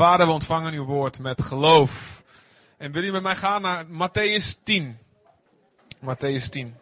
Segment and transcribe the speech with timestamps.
[0.00, 2.22] Vader, we ontvangen uw woord met geloof.
[2.76, 4.98] En willen jullie met mij gaan naar Matthäus 10?
[6.04, 6.76] Matthäus 10.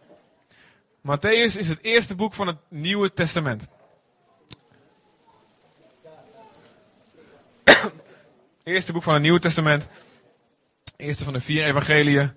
[1.00, 3.68] Matthäus is het eerste boek van het Nieuwe Testament.
[8.62, 9.88] eerste boek van het Nieuwe Testament.
[10.96, 12.32] Eerste van de vier evangeliën.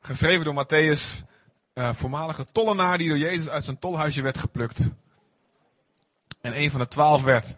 [0.00, 1.24] Geschreven door Matthäus,
[1.74, 4.90] uh, voormalige tollenaar die door Jezus uit zijn tolhuisje werd geplukt.
[6.40, 7.56] En een van de twaalf werd.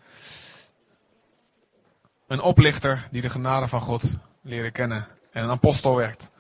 [2.33, 5.07] Een oplichter die de genade van God leerde kennen.
[5.33, 6.31] En een apostel werd.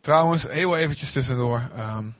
[0.00, 1.70] Trouwens, heel eventjes tussendoor.
[1.78, 2.16] Um,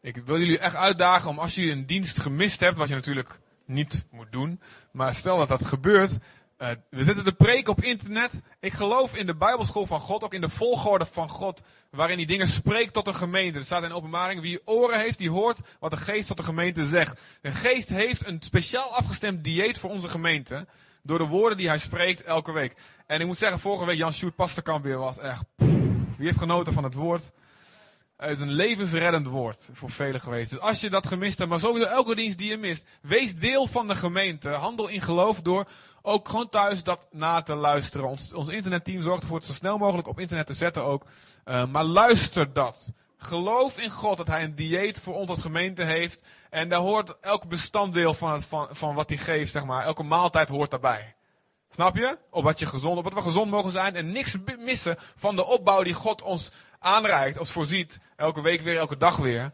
[0.00, 3.38] ik wil jullie echt uitdagen om als jullie een dienst gemist hebt, wat je natuurlijk
[3.64, 4.60] niet moet doen.
[4.90, 6.18] Maar stel dat dat gebeurt.
[6.58, 8.40] Uh, we zetten de preek op internet.
[8.60, 12.26] Ik geloof in de Bijbelschool van God, ook in de volgorde van God, waarin die
[12.26, 13.58] dingen spreekt tot een gemeente.
[13.58, 16.88] Er staat in openbaring, wie oren heeft, die hoort wat de geest tot de gemeente
[16.88, 17.20] zegt.
[17.40, 20.66] De geest heeft een speciaal afgestemd dieet voor onze gemeente,
[21.02, 22.74] door de woorden die hij spreekt elke week.
[23.06, 25.44] En ik moet zeggen, vorige week Jan Sjoerd Pasterkamp weer was echt,
[26.16, 27.32] wie heeft genoten van het woord?
[28.16, 30.50] Het is een levensreddend woord voor velen geweest.
[30.50, 33.66] Dus als je dat gemist hebt, maar sowieso elke dienst die je mist, wees deel
[33.66, 34.48] van de gemeente.
[34.48, 35.68] Handel in geloof door
[36.02, 38.08] ook gewoon thuis dat na te luisteren.
[38.08, 41.04] Ons, ons internetteam zorgt ervoor het zo snel mogelijk op internet te zetten ook.
[41.44, 42.92] Uh, maar luister dat.
[43.18, 46.22] Geloof in God dat Hij een dieet voor ons als gemeente heeft.
[46.50, 49.84] En daar hoort elk bestanddeel van, het, van, van wat Hij geeft, zeg maar.
[49.84, 51.14] Elke maaltijd hoort daarbij.
[51.70, 52.18] Snap je?
[52.30, 53.94] Op wat, je gezond, op wat we gezond mogen zijn.
[53.94, 56.50] En niks missen van de opbouw die God ons
[56.86, 57.98] aanreikt, ons voorziet.
[58.16, 59.52] Elke week weer, elke dag weer.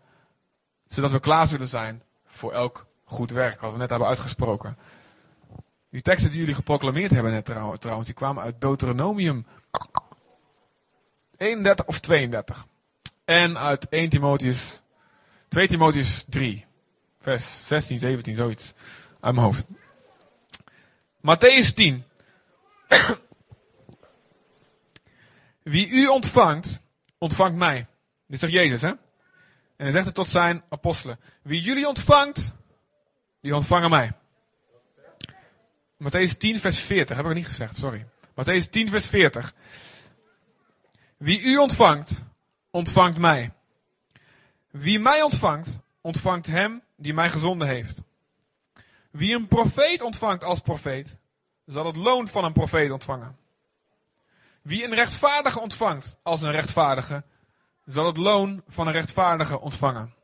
[0.88, 3.60] Zodat we klaar zullen zijn voor elk goed werk.
[3.60, 4.78] Wat we net hebben uitgesproken.
[5.90, 9.46] Die teksten die jullie geproclameerd hebben net trouwens, die kwamen uit Deuteronomium
[11.36, 12.66] 31 of 32.
[13.24, 14.82] En uit 1 Timotheus,
[15.48, 16.66] 2 Timotheus 3,
[17.20, 18.72] vers 16, 17, zoiets.
[19.20, 19.64] Uit mijn hoofd.
[21.20, 22.04] Matthäus 10.
[25.62, 26.80] Wie u ontvangt,
[27.22, 27.86] ontvangt mij.
[28.26, 28.88] Dit zegt Jezus, hè?
[28.88, 28.98] En
[29.76, 31.20] hij zegt het tot zijn apostelen.
[31.42, 32.54] Wie jullie ontvangt,
[33.40, 34.12] die ontvangen mij.
[36.04, 37.16] Matthäus 10, vers 40.
[37.16, 38.06] Heb ik niet gezegd, sorry.
[38.30, 39.54] Matthäus 10, vers 40.
[41.16, 42.22] Wie u ontvangt,
[42.70, 43.52] ontvangt mij.
[44.70, 48.02] Wie mij ontvangt, ontvangt hem die mij gezonden heeft.
[49.10, 51.16] Wie een profeet ontvangt als profeet,
[51.66, 53.36] zal het loon van een profeet ontvangen.
[54.62, 57.24] Wie een rechtvaardige ontvangt als een rechtvaardige,
[57.84, 60.14] zal het loon van een rechtvaardige ontvangen.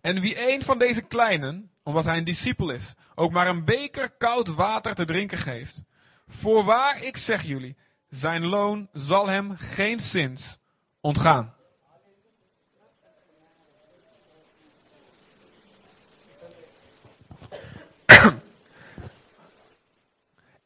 [0.00, 4.10] En wie een van deze kleinen, omdat hij een discipel is, ook maar een beker
[4.10, 5.82] koud water te drinken geeft,
[6.26, 7.76] voorwaar ik zeg jullie,
[8.08, 10.58] zijn loon zal hem geen zins
[11.00, 11.54] ontgaan.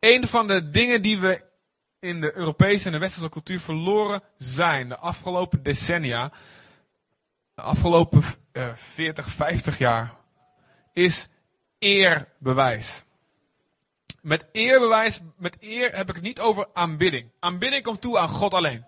[0.00, 1.54] een van de dingen die we
[2.06, 6.32] in de Europese en de westerse cultuur verloren zijn de afgelopen decennia,
[7.54, 8.22] de afgelopen
[8.52, 10.14] uh, 40, 50 jaar,
[10.92, 11.28] is
[11.78, 13.04] eerbewijs.
[14.20, 17.30] Met eerbewijs, met eer heb ik het niet over aanbidding.
[17.38, 18.86] Aanbidding komt toe aan God alleen.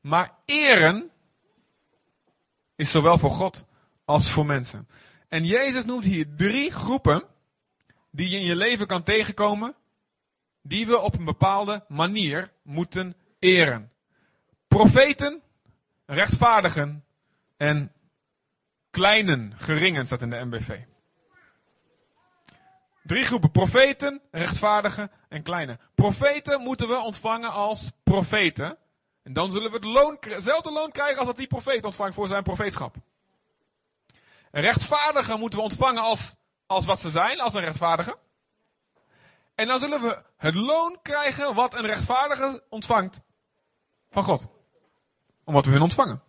[0.00, 1.10] Maar eren
[2.76, 3.64] is zowel voor God
[4.04, 4.88] als voor mensen.
[5.28, 7.22] En Jezus noemt hier drie groepen
[8.10, 9.74] die je in je leven kan tegenkomen,
[10.62, 13.92] die we op een bepaalde manier moeten eren.
[14.68, 15.42] Profeten,
[16.06, 17.04] rechtvaardigen
[17.56, 17.92] en
[18.90, 20.78] kleinen, geringen staat in de MBV.
[23.02, 25.78] Drie groepen profeten, rechtvaardigen en kleine.
[25.94, 28.78] Profeten moeten we ontvangen als profeten.
[29.22, 32.26] En dan zullen we het loon, hetzelfde loon krijgen als dat die profeet ontvangt voor
[32.26, 32.96] zijn profeetschap.
[34.50, 36.34] Rechtvaardigen moeten we ontvangen als
[36.70, 38.18] als wat ze zijn, als een rechtvaardige.
[39.60, 43.20] En dan zullen we het loon krijgen wat een rechtvaardige ontvangt
[44.10, 44.48] van God.
[45.44, 46.22] Omdat we hun ontvangen.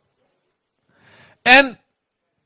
[1.41, 1.79] En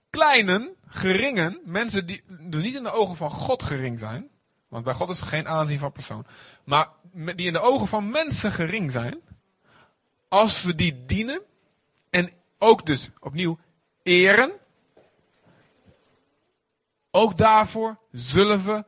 [0.09, 4.29] kleinen, geringen, mensen die dus niet in de ogen van God gering zijn.
[4.67, 6.25] Want bij God is er geen aanzien van persoon.
[6.63, 9.21] Maar die in de ogen van mensen gering zijn.
[10.29, 11.41] Als we die dienen.
[12.09, 13.59] En ook dus opnieuw
[14.03, 14.51] eren.
[17.11, 18.85] Ook daarvoor zullen we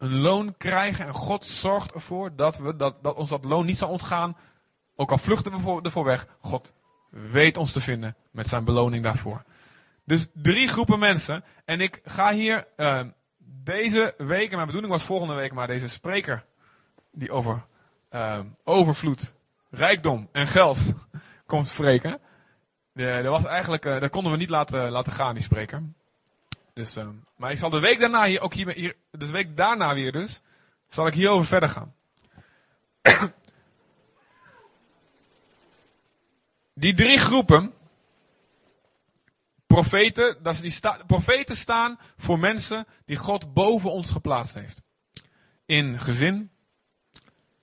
[0.00, 1.06] een loon krijgen.
[1.06, 4.36] En God zorgt ervoor dat, we, dat, dat ons dat loon niet zal ontgaan.
[4.96, 6.26] Ook al vluchten we voor, ervoor weg.
[6.40, 6.72] God
[7.10, 9.42] weet ons te vinden met zijn beloning daarvoor.
[10.04, 11.44] Dus drie groepen mensen.
[11.64, 13.00] En ik ga hier uh,
[13.38, 16.44] deze week, en mijn bedoeling was volgende week, maar deze spreker
[17.12, 17.64] die over
[18.10, 19.32] uh, overvloed,
[19.70, 20.92] rijkdom en geld
[21.46, 22.20] komt spreken.
[22.92, 25.82] De, dat was eigenlijk, uh, dat konden we niet laten, laten gaan, die spreker.
[26.74, 29.94] Dus, ehm, maar ik zal de week daarna hier, ook hier, hier, de week daarna
[29.94, 30.40] weer dus,
[30.88, 31.94] zal ik hierover verder gaan.
[36.74, 37.74] Die drie groepen,
[39.66, 40.74] profeten, dat die
[41.06, 44.82] profeten staan voor mensen die God boven ons geplaatst heeft.
[45.66, 46.50] In gezin,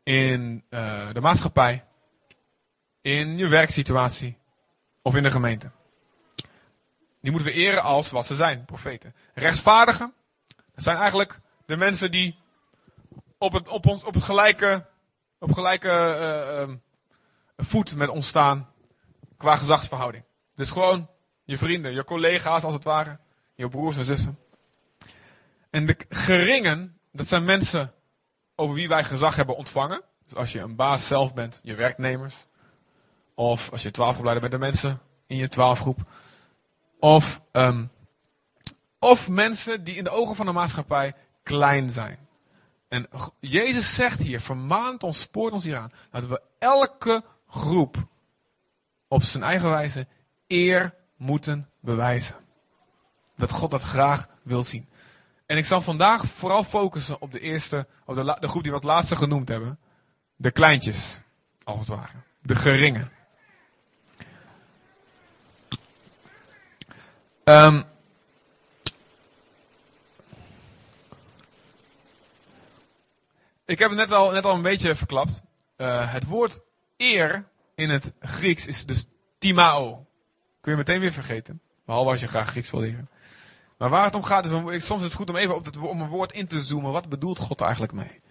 [0.04, 1.86] in uh, de maatschappij,
[3.02, 4.38] in je werksituatie
[5.02, 5.72] of in de gemeente.
[7.22, 9.16] Die moeten we eren als wat ze zijn, profeten.
[9.34, 10.14] Rechtsvaardigen,
[10.48, 12.40] dat zijn eigenlijk de mensen die
[13.38, 14.86] op het, op ons, op het gelijke,
[15.40, 16.76] op gelijke uh, uh,
[17.58, 18.70] voet met ons staan
[19.38, 20.24] qua gezagsverhouding.
[20.56, 21.10] Dus gewoon
[21.44, 23.20] je vrienden, je collega's als het ware,
[23.56, 24.40] je broers en zussen.
[25.70, 27.94] En de geringen, dat zijn mensen
[28.56, 30.02] over wie wij gezag hebben ontvangen.
[30.26, 32.36] Dus als je een baas zelf bent, je werknemers.
[33.34, 36.00] Of als je twaalfopleider bent, de mensen in je twaalfgroep.
[37.00, 37.92] Of, um,
[39.00, 41.14] of mensen die in de ogen van de maatschappij
[41.44, 42.28] klein zijn.
[42.88, 43.08] En
[43.40, 48.08] Jezus zegt hier, vermaant ons, spoort ons hier aan, dat we elke groep
[49.08, 50.08] op zijn eigen wijze
[50.48, 52.36] eer moeten bewijzen.
[53.36, 54.90] Dat God dat graag wil zien.
[55.46, 58.78] En ik zal vandaag vooral focussen op de eerste, op de, de groep die we
[58.78, 59.80] het laatste genoemd hebben.
[60.36, 61.22] De kleintjes,
[61.64, 62.18] als het ware.
[62.42, 63.12] De geringen.
[67.50, 67.84] Um,
[73.66, 75.42] ik heb het net al, net al een beetje verklapt.
[75.78, 76.60] Uh, het woord
[76.98, 79.06] eer in het Grieks is dus
[79.40, 80.06] timao.
[80.62, 81.62] Kun je meteen weer vergeten.
[81.86, 83.10] Behalve als je graag Grieks wil leren.
[83.78, 85.78] Maar waar het om gaat, is om, soms is het goed om even op het,
[85.78, 86.92] om een woord in te zoomen.
[86.92, 88.22] Wat bedoelt God eigenlijk mee?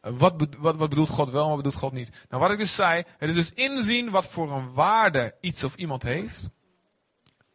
[0.00, 2.10] wat, wat, wat bedoelt God wel, wat bedoelt God niet?
[2.28, 5.74] Nou, wat ik dus zei, het is dus inzien wat voor een waarde iets of
[5.74, 6.50] iemand heeft.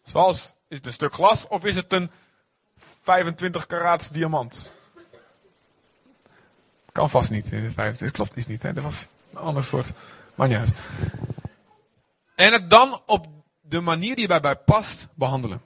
[0.03, 2.11] Zoals, is het een stuk glas of is het een
[3.01, 4.73] 25 karaats diamant?
[6.91, 7.49] Kan vast niet.
[7.99, 8.61] Dit klopt iets niet.
[8.61, 8.73] Hè?
[8.73, 9.91] Dat was een ander soort.
[10.35, 10.49] Maar.
[12.35, 13.27] En het dan op
[13.61, 15.61] de manier die bij past behandelen.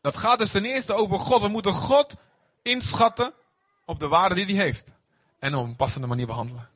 [0.00, 1.40] Dat gaat dus ten eerste over God.
[1.40, 2.16] We moeten God
[2.62, 3.32] inschatten
[3.84, 4.92] op de waarde die hij heeft.
[5.38, 6.68] En op een passende manier behandelen.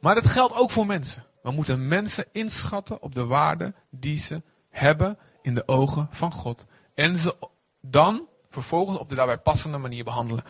[0.00, 1.24] Maar dat geldt ook voor mensen.
[1.46, 6.64] We moeten mensen inschatten op de waarde die ze hebben in de ogen van God.
[6.94, 7.36] En ze
[7.80, 10.44] dan vervolgens op de daarbij passende manier behandelen.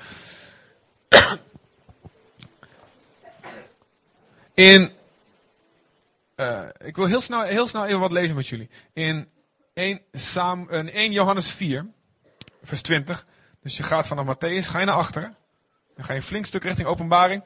[4.54, 4.92] In,
[6.36, 8.70] uh, ik wil heel snel, heel snel even wat lezen met jullie.
[8.92, 9.28] In
[9.72, 11.86] 1, Sam, in 1 Johannes 4,
[12.62, 13.26] vers 20.
[13.60, 15.36] Dus je gaat vanaf Matthäus, ga je naar achteren.
[15.94, 17.42] Dan ga je een flink stuk richting openbaring.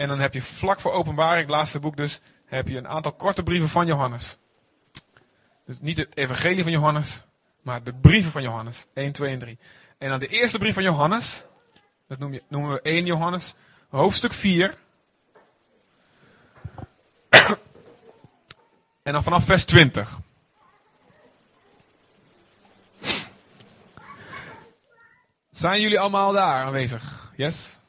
[0.00, 3.12] En dan heb je vlak voor openbaring, het laatste boek dus, heb je een aantal
[3.12, 4.38] korte brieven van Johannes.
[5.66, 7.24] Dus niet het evangelie van Johannes,
[7.62, 8.86] maar de brieven van Johannes.
[8.94, 9.58] 1, 2 en 3.
[9.98, 11.44] En dan de eerste brief van Johannes,
[12.08, 13.54] dat noem je, noemen we 1 Johannes,
[13.88, 14.74] hoofdstuk 4.
[19.02, 20.20] en dan vanaf vers 20.
[25.50, 27.32] Zijn jullie allemaal daar aanwezig?
[27.36, 27.79] Yes?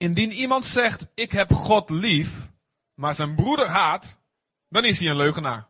[0.00, 2.50] Indien iemand zegt, ik heb God lief,
[2.94, 4.18] maar zijn broeder haat,
[4.68, 5.66] dan is hij een leugenaar.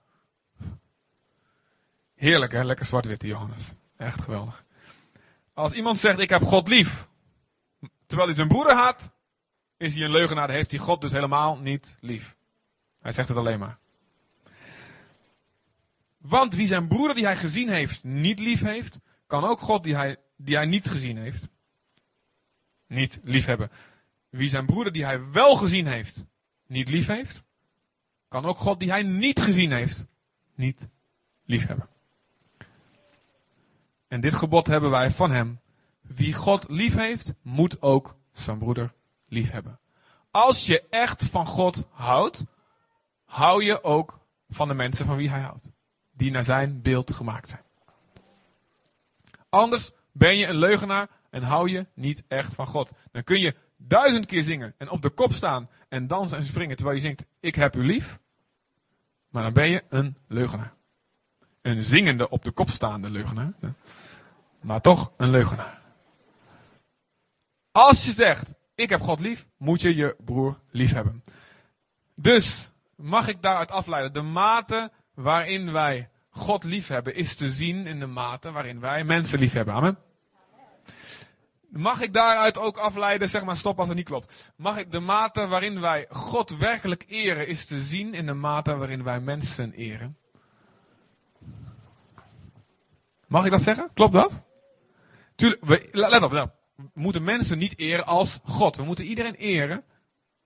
[2.15, 3.65] Heerlijk hè, lekker zwart-wit Johannes.
[3.97, 4.65] Echt geweldig.
[5.55, 7.09] Als iemand zegt, ik heb God lief,
[8.07, 9.13] terwijl hij zijn broeder haat,
[9.77, 12.37] is hij een leugenaar, dan heeft hij God dus helemaal niet lief.
[13.01, 13.79] Hij zegt het alleen maar.
[16.19, 19.97] Want wie zijn broeder die hij gezien heeft niet lief heeft, kan ook God die
[19.97, 21.49] hij, die hij niet gezien heeft,
[22.87, 23.71] niet lief hebben.
[24.31, 26.25] Wie zijn broeder die hij wel gezien heeft,
[26.67, 27.43] niet lief heeft,
[28.29, 30.07] kan ook God die hij niet gezien heeft,
[30.55, 30.89] niet
[31.45, 31.89] lief hebben.
[34.09, 35.61] En dit gebod hebben wij van hem.
[36.01, 38.93] Wie God lief heeft, moet ook zijn broeder
[39.29, 39.79] lief hebben.
[40.31, 42.45] Als je echt van God houdt,
[43.25, 45.69] hou je ook van de mensen van wie hij houdt.
[46.13, 47.63] Die naar zijn beeld gemaakt zijn.
[49.49, 52.93] Anders ben je een leugenaar en hou je niet echt van God.
[53.13, 53.55] Dan kun je
[53.87, 57.27] duizend keer zingen en op de kop staan en dansen en springen terwijl je zingt,
[57.41, 58.19] ik heb u lief.
[59.29, 60.73] Maar dan ben je een leugenaar.
[61.63, 63.53] Een zingende op de kop staande leugenaar.
[64.61, 65.81] Maar toch een leugenaar.
[67.73, 71.25] Als je zegt, ik heb God lief, moet je je broer lief hebben.
[72.15, 77.87] Dus mag ik daaruit afleiden, de mate waarin wij God lief hebben, is te zien
[77.87, 79.75] in de mate waarin wij mensen lief hebben.
[79.75, 79.99] Amen.
[81.71, 84.53] Mag ik daaruit ook afleiden, zeg maar stop als het niet klopt.
[84.57, 88.77] Mag ik de mate waarin wij God werkelijk eren, is te zien in de mate
[88.77, 90.17] waarin wij mensen eren?
[93.27, 93.91] Mag ik dat zeggen?
[93.95, 94.43] Klopt dat?
[95.35, 96.55] Tuurlijk, we, let op, let op.
[96.77, 98.77] We moeten mensen niet eren als God.
[98.77, 99.85] We moeten iedereen eren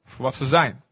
[0.04, 0.84] voor wat ze zijn.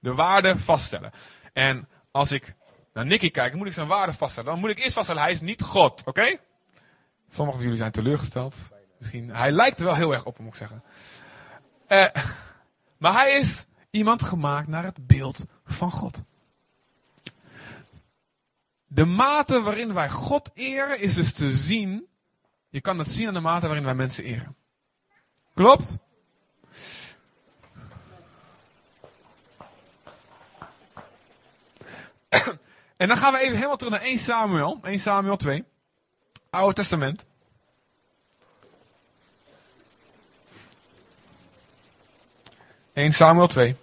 [0.00, 1.10] De waarde vaststellen.
[1.52, 2.54] En als ik
[2.92, 4.50] naar Nicky kijk, moet ik zijn waarde vaststellen.
[4.50, 6.38] Dan moet ik eerst vaststellen, hij is niet God, oké?
[7.28, 8.68] Sommigen van jullie zijn teleurgesteld.
[8.98, 10.82] Misschien, hij lijkt er wel heel erg op, moet ik zeggen.
[11.88, 12.06] Uh,
[13.02, 16.22] maar hij is iemand gemaakt naar het beeld van God.
[18.86, 22.06] De mate waarin wij God eren is dus te zien.
[22.68, 24.56] Je kan het zien aan de mate waarin wij mensen eren.
[25.54, 25.98] Klopt?
[32.96, 34.78] en dan gaan we even helemaal terug naar 1 Samuel.
[34.82, 35.64] 1 Samuel 2.
[36.50, 37.24] Oude Testament.
[42.96, 43.76] Eén Samuel 2.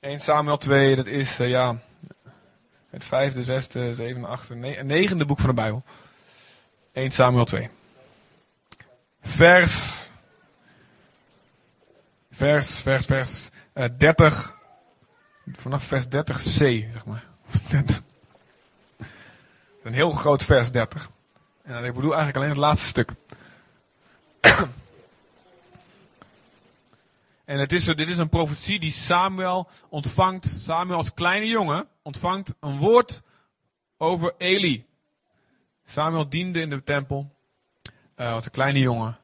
[0.00, 1.78] 1 Samuel 2, dat is uh, ja,
[2.90, 5.82] het vijfde, zesde, zevende, achtste, negende boek van de Bijbel.
[6.92, 7.70] 1 Samuel 2.
[9.20, 10.08] Vers,
[12.30, 14.56] vers, vers, vers uh, 30,
[15.52, 17.24] vanaf vers 30c, zeg maar.
[19.82, 21.10] Een heel groot vers 30.
[21.70, 23.12] En ik bedoel eigenlijk alleen het laatste stuk.
[27.44, 30.46] En het is, dit is een profetie die Samuel ontvangt.
[30.46, 33.22] Samuel als kleine jongen ontvangt een woord
[33.96, 34.86] over Eli.
[35.84, 37.34] Samuel diende in de tempel
[38.16, 39.18] uh, als een kleine jongen.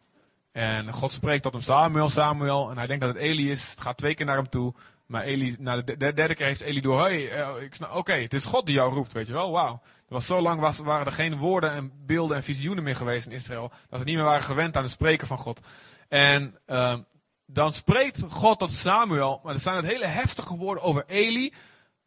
[0.52, 2.70] En God spreekt tot hem Samuel, Samuel.
[2.70, 3.70] En hij denkt dat het Eli is.
[3.70, 4.74] Het gaat twee keer naar hem toe.
[5.06, 7.00] Maar Eli, na de derde keer heeft Eli door.
[7.00, 7.38] Hey,
[7.80, 9.50] uh, oké, het is God die jou roept, weet je wel.
[9.50, 9.82] Wauw.
[10.08, 13.32] Was zo lang was, waren er geen woorden en beelden en visioenen meer geweest in
[13.32, 13.72] Israël.
[13.88, 15.60] Dat ze niet meer waren gewend aan het spreken van God.
[16.08, 16.94] En uh,
[17.46, 21.52] dan spreekt God tot Samuel, maar er zijn het hele heftige woorden over Eli,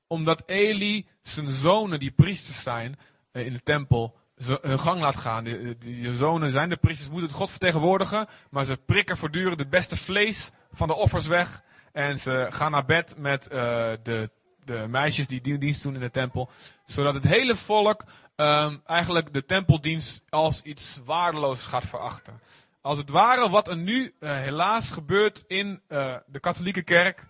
[0.07, 2.99] omdat Eli zijn zonen, die priesters zijn
[3.31, 4.17] eh, in de tempel,
[4.61, 5.43] hun gang laat gaan.
[5.43, 9.97] Die, zonen zijn de priesters, moeten het God vertegenwoordigen, maar ze prikken voortdurend het beste
[9.97, 11.63] vlees van de offers weg.
[11.91, 13.59] En ze gaan naar bed met uh,
[14.03, 14.29] de,
[14.63, 16.49] de meisjes die dienst doen in de tempel.
[16.85, 18.03] Zodat het hele volk
[18.35, 22.39] um, eigenlijk de tempeldienst als iets waardeloos gaat verachten
[22.81, 27.23] als het ware wat er nu uh, helaas gebeurt in uh, de katholieke kerk.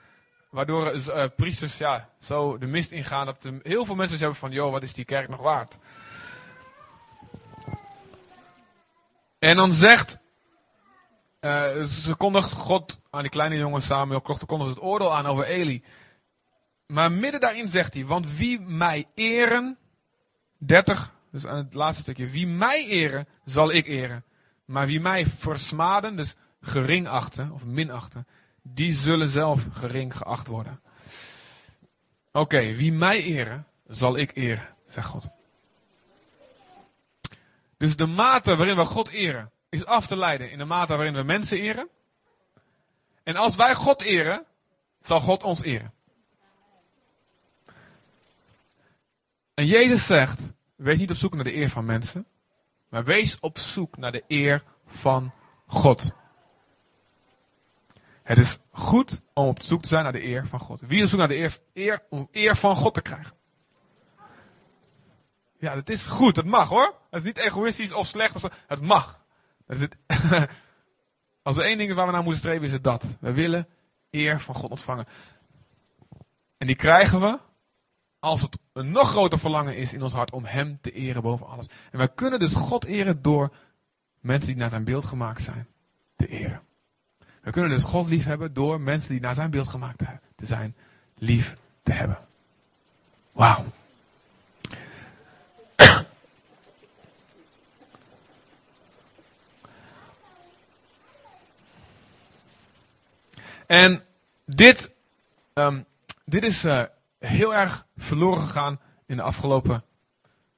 [0.50, 0.92] Waardoor
[1.36, 4.94] priesters ja, zo de mist ingaan dat heel veel mensen hebben van, joh, wat is
[4.94, 5.78] die kerk nog waard?
[9.40, 10.18] En dan zegt,
[11.42, 15.84] ze kondigt God aan die kleine jongen Samuel, kondigt het oordeel aan over Eli.
[16.88, 19.78] Maar midden daarin zegt hij, want wie mij eren,
[20.58, 24.24] 30, dus aan het laatste stukje, wie mij eren, zal ik eren.
[24.66, 28.28] Maar wie mij versmaden, dus gering achten of minachten,
[28.62, 30.82] die zullen zelf gering geacht worden.
[32.32, 35.30] Oké, wie mij eren, zal ik eren, zegt God.
[37.78, 41.14] Dus de mate waarin we God eren, is af te leiden in de mate waarin
[41.14, 41.90] we mensen eren.
[43.24, 44.46] En als wij God eren,
[45.02, 45.94] zal God ons eren.
[49.54, 52.26] En Jezus zegt, wees niet op zoek naar de eer van mensen,
[52.90, 55.34] maar wees op zoek naar de eer van
[55.68, 56.12] God.
[58.24, 60.82] Het is goed om op zoek te zijn naar de eer van God.
[60.82, 63.38] Wie is op zoek naar de eer, eer om eer van God te krijgen?
[65.60, 66.36] Ja, dat is goed.
[66.36, 66.94] Dat mag hoor.
[67.10, 68.48] Het is niet egoïstisch of slecht.
[68.68, 69.19] Het mag.
[71.42, 73.18] Als er één ding is waar we naar moeten streven, is het dat.
[73.20, 73.68] We willen
[74.12, 75.06] eer van God ontvangen.
[76.58, 77.40] En die krijgen we
[78.20, 81.48] als het een nog groter verlangen is in ons hart om Hem te eren boven
[81.48, 81.68] alles.
[81.92, 83.54] En wij kunnen dus God eren door
[84.20, 85.68] mensen die naar zijn beeld gemaakt zijn
[86.16, 86.62] te eren.
[87.42, 90.04] We kunnen dus God lief hebben door mensen die naar zijn beeld gemaakt
[90.36, 90.76] te zijn
[91.18, 92.18] lief te hebben.
[93.32, 93.66] Wauw.
[103.70, 104.04] En
[104.46, 104.92] dit,
[105.54, 105.86] um,
[106.26, 106.84] dit is uh,
[107.20, 109.84] heel erg verloren gegaan in de afgelopen,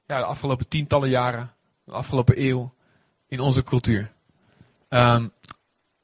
[0.06, 1.52] ja, de afgelopen tientallen jaren,
[1.84, 2.74] de afgelopen eeuw
[3.28, 4.12] in onze cultuur.
[4.88, 5.32] Um,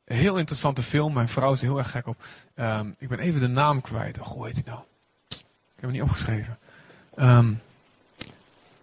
[0.04, 2.24] heel interessante film, mijn vrouw is er heel erg gek op.
[2.54, 4.18] Um, ik ben even de naam kwijt.
[4.18, 4.80] Oh, hoe heet hij nou?
[5.28, 5.36] Ik
[5.74, 6.58] heb hem niet opgeschreven.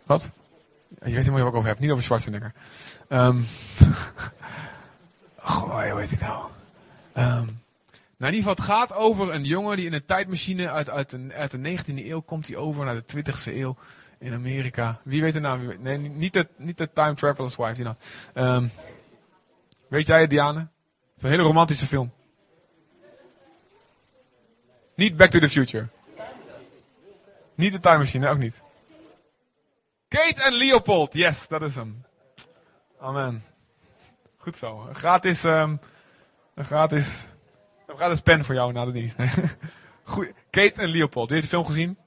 [0.03, 0.29] Wat?
[0.89, 2.53] Je weet helemaal waar ik over heb, niet over Schwarzenegger.
[3.09, 3.45] Um,
[5.37, 7.53] goh, hoe heet hij nou?
[8.17, 11.09] Nou, in ieder geval, het gaat over een jongen die in een tijdmachine uit, uit,
[11.09, 13.75] de, uit de 19e eeuw komt hij over naar de 20e eeuw.
[14.19, 14.99] in Amerika.
[15.03, 15.81] Wie weet de naam?
[15.81, 17.73] Nee, niet de, niet de Time Traveler's Wife.
[17.73, 18.03] Die dat.
[18.33, 18.67] Ehm,
[19.87, 20.59] weet jij het, Diane?
[20.59, 20.69] Het
[21.17, 22.11] is een hele romantische film.
[24.95, 25.87] Niet Back to the Future.
[27.55, 28.61] Niet de Time Machine, ook niet.
[30.07, 32.05] Kate en Leopold, yes, dat is hem.
[32.99, 33.43] Amen.
[34.37, 34.89] Goed zo.
[34.93, 35.75] Gratis, ehm,
[36.55, 37.27] een gratis,
[37.87, 39.17] een gratis pen voor jou na de dienst.
[40.03, 40.31] Goed.
[40.49, 41.97] Kate en Leopold, wie heeft de film gezien?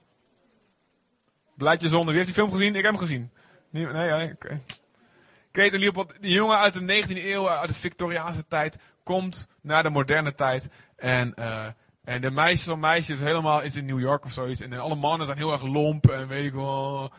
[1.56, 2.68] Blaadje zonder, wie heeft die film gezien?
[2.68, 3.30] Ik heb hem gezien.
[3.70, 4.34] Nee, nee, nee.
[5.52, 9.82] Kate en Leopold, die jongen uit de 19e eeuw, uit de Victoriaanse tijd, komt naar
[9.82, 10.70] de moderne tijd.
[10.96, 11.66] En, eh,
[12.04, 14.60] en de meisje, zo'n meisje is helemaal is in New York of zoiets.
[14.60, 17.12] En alle mannen zijn heel erg lomp en weet ik wel.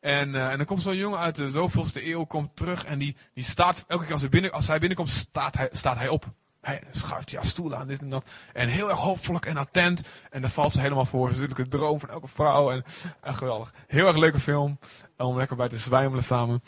[0.00, 3.16] En, eh, en dan komt zo'n jongen uit de zoveelste eeuw komt terug en die,
[3.34, 6.32] die staat, elke keer als hij, binnen, als hij binnenkomt, staat hij, staat hij op.
[6.64, 8.24] Hij schuift ja stoelen aan, dit en dat.
[8.52, 10.02] En heel erg hoopvol en attent.
[10.30, 11.26] En daar valt ze helemaal voor.
[11.26, 12.70] Het is natuurlijk een droom van elke vrouw.
[12.70, 12.84] En,
[13.20, 13.74] en geweldig.
[13.86, 14.78] Heel erg leuke film.
[15.16, 16.62] Om lekker bij te zwijmelen samen.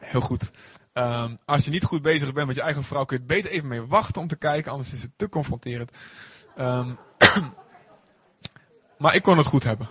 [0.00, 0.50] Heel goed.
[0.92, 3.68] Ehm, als je niet goed bezig bent met je eigen vrouw, kun je beter even
[3.68, 4.72] mee wachten om te kijken.
[4.72, 5.90] Anders is het te confronterend.
[6.56, 6.94] Ehm,
[8.98, 9.88] maar ik kon het goed hebben.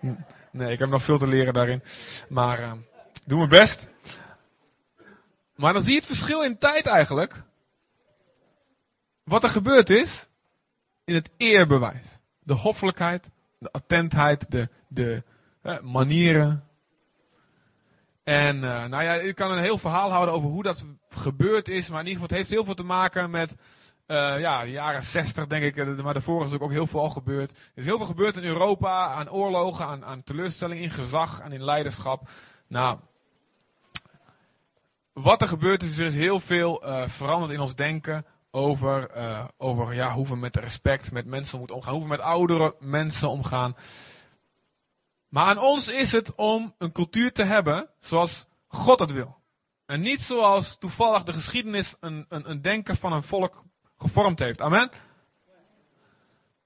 [0.50, 1.82] nee, ik heb nog veel te leren daarin.
[2.28, 2.76] Maar ehm,
[3.26, 3.88] doe mijn best.
[5.56, 7.42] Maar dan zie je het verschil in tijd eigenlijk.
[9.24, 10.28] Wat er gebeurd is
[11.04, 12.18] in het eerbewijs.
[12.38, 15.22] De hoffelijkheid, de attentheid, de, de
[15.62, 16.68] eh, manieren.
[18.24, 21.88] En uh, nou ja, ik kan een heel verhaal houden over hoe dat gebeurd is.
[21.88, 23.54] Maar in ieder geval, het heeft heel veel te maken met
[24.06, 26.02] uh, ja, de jaren 60 denk ik.
[26.02, 27.50] Maar daarvoor is ook heel veel al gebeurd.
[27.50, 31.52] Er is heel veel gebeurd in Europa aan oorlogen, aan, aan teleurstelling in gezag en
[31.52, 32.28] in leiderschap.
[32.66, 32.98] Nou,
[35.12, 39.44] wat er gebeurd is, is er is heel veel veranderd in ons denken over, uh,
[39.56, 43.28] over ja, hoe we met respect met mensen moeten omgaan, hoe we met oudere mensen
[43.28, 43.76] omgaan.
[45.28, 49.40] Maar aan ons is het om een cultuur te hebben zoals God het wil.
[49.86, 53.62] En niet zoals toevallig de geschiedenis een, een, een denken van een volk
[53.96, 54.60] gevormd heeft.
[54.60, 54.90] Amen.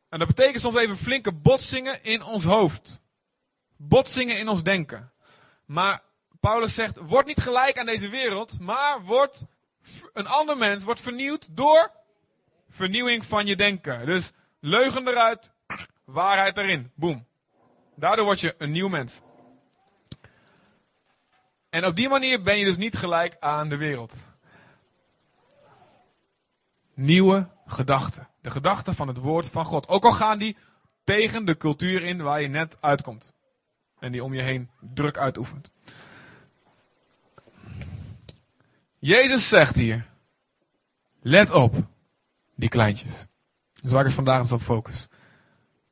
[0.09, 3.01] En dat betekent soms even flinke botsingen in ons hoofd.
[3.77, 5.13] Botsingen in ons denken.
[5.65, 6.03] Maar
[6.41, 9.47] Paulus zegt, word niet gelijk aan deze wereld, maar word
[10.13, 11.91] een ander mens, wordt vernieuwd door
[12.71, 14.07] vernieuwing van je denken.
[14.07, 15.51] Dus leugen eruit,
[16.05, 16.91] waarheid erin.
[16.95, 17.27] Boom.
[17.95, 19.21] Daardoor word je een nieuw mens.
[21.71, 24.15] En op die manier ben je dus niet gelijk aan de wereld.
[26.95, 28.29] Nieuwe gedachten.
[28.41, 29.89] De gedachten van het woord van God.
[29.89, 30.57] Ook al gaan die
[31.05, 33.33] tegen de cultuur in waar je net uitkomt.
[33.99, 35.71] En die om je heen druk uitoefent.
[39.07, 40.07] Jezus zegt hier,
[41.21, 41.75] let op,
[42.55, 43.27] die kleintjes.
[43.75, 45.07] Dat is waar ik vandaag eens op focus.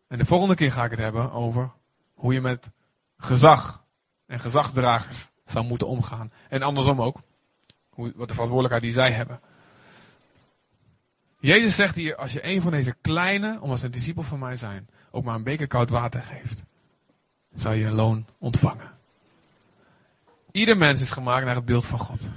[0.08, 1.72] En de volgende keer ga ik het hebben over
[2.14, 2.70] hoe je met
[3.16, 3.84] gezag
[4.26, 6.32] en gezagsdragers zou moeten omgaan.
[6.48, 7.20] En andersom ook,
[7.88, 9.40] hoe, wat de verantwoordelijkheid die zij hebben.
[11.40, 14.56] Jezus zegt hier, als je een van deze kleine, omdat ze een discipel van mij
[14.56, 16.62] zijn, ook maar een beker koud water geeft,
[17.52, 18.90] zal je een loon ontvangen.
[20.52, 22.30] Ieder mens is gemaakt naar het beeld van God.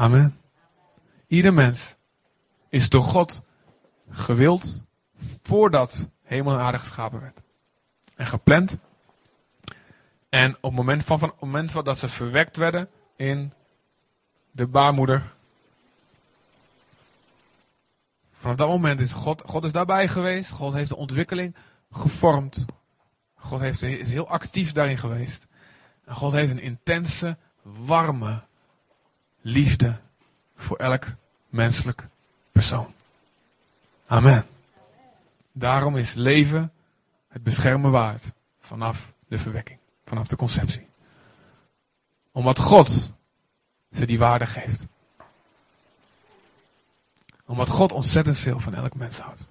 [0.00, 0.40] Amen.
[1.26, 1.96] Ieder mens
[2.68, 3.42] is door God
[4.10, 4.82] gewild
[5.42, 7.40] voordat hemel en aarde geschapen werd.
[8.14, 8.76] En gepland.
[10.28, 13.52] En op het moment, van, van, het moment van dat ze verwekt werden in
[14.50, 15.32] de baarmoeder.
[18.32, 20.50] Vanaf dat moment is God, God is daarbij geweest.
[20.50, 21.54] God heeft de ontwikkeling
[21.90, 22.64] gevormd.
[23.34, 25.46] God heeft, is heel actief daarin geweest.
[26.04, 28.48] En God heeft een intense, warme
[29.40, 29.96] liefde
[30.56, 31.06] voor elk
[31.48, 32.06] menselijk
[32.52, 32.94] persoon.
[34.06, 34.46] Amen.
[35.52, 36.72] Daarom is leven
[37.28, 40.86] het beschermen waard vanaf de verwekking, vanaf de conceptie.
[42.32, 43.12] Omdat God
[43.92, 44.86] ze die waarde geeft.
[47.46, 49.42] Omdat God ontzettend veel van elk mens houdt.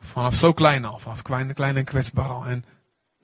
[0.00, 2.46] Vanaf zo klein al, vanaf klein, en kwetsbaar al.
[2.46, 2.64] En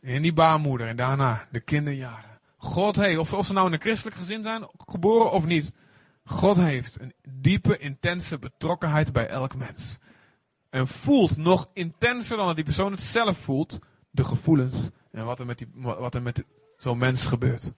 [0.00, 2.31] in die baarmoeder en daarna de kinderjaren.
[2.64, 5.74] God heeft, of, ze nou in een christelijk gezin zijn geboren of niet.
[6.24, 9.98] God heeft een diepe, intense betrokkenheid bij elk mens.
[10.70, 13.78] En voelt nog intenser dan dat die persoon het zelf voelt,
[14.10, 14.76] de gevoelens
[15.10, 16.44] en wat er met, die, wat er met
[16.76, 17.72] zo'n mens gebeurt.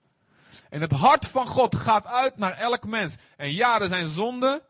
[0.71, 3.17] En het hart van God gaat uit naar elk mens.
[3.37, 4.61] En ja, er zijn zonden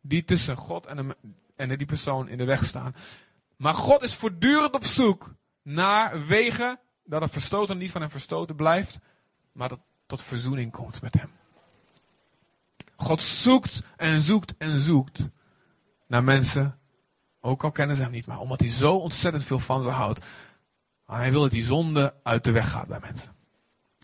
[0.00, 1.14] die tussen God en,
[1.56, 2.94] en die persoon in de weg staan.
[3.56, 8.56] Maar God is voortdurend op zoek naar wegen dat het verstoten niet van hem verstoten
[8.56, 8.98] blijft,
[9.52, 11.30] maar dat tot verzoening komt met hem.
[12.96, 15.30] God zoekt en zoekt en zoekt
[16.06, 16.78] naar mensen,
[17.40, 20.24] ook al kennen ze hem niet, maar omdat hij zo ontzettend veel van ze houdt,
[21.06, 23.32] hij wil dat die zonde uit de weg gaat bij mensen.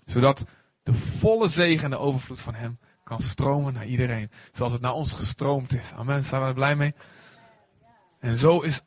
[0.04, 0.44] Zodat
[0.82, 4.30] de volle zegen en de overvloed van hem kan stromen naar iedereen.
[4.52, 5.92] Zoals het naar ons gestroomd is.
[5.92, 6.24] Amen.
[6.24, 6.94] Zijn we er blij mee?
[8.18, 8.80] En zo is,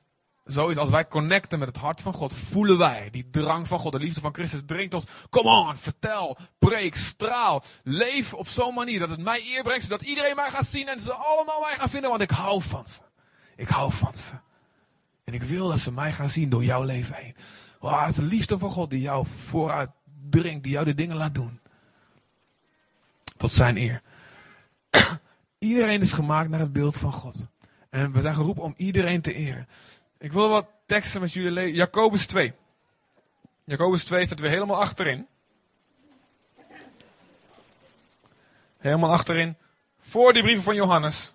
[0.52, 3.80] zo is als wij connecten met het hart van God, voelen wij die drang van
[3.80, 5.06] God, de liefde van Christus dringt ons.
[5.30, 10.02] Kom on, vertel, preek, straal, leef op zo'n manier dat het mij eer brengt, zodat
[10.02, 13.00] iedereen mij gaat zien en ze allemaal mij gaan vinden, want ik hou van ze.
[13.56, 14.34] Ik hou van ze.
[15.24, 17.36] En ik wil dat ze mij gaan zien door jouw leven heen.
[17.80, 19.90] Wow, het de liefde van God die jou vooruit
[20.30, 21.60] dringt, die jou de dingen laat doen.
[23.38, 24.02] Tot zijn eer.
[25.60, 27.46] Iedereen is gemaakt naar het beeld van God.
[27.90, 29.68] En we zijn geroepen om iedereen te eren.
[30.21, 31.75] Ik wil wat teksten met jullie lezen.
[31.75, 32.53] Jacobus 2.
[33.63, 35.27] Jacobus 2 staat weer helemaal achterin.
[38.77, 39.55] Helemaal achterin.
[39.99, 41.34] Voor die brieven van Johannes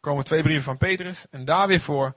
[0.00, 1.26] komen twee brieven van Petrus.
[1.30, 2.14] En daar weer voor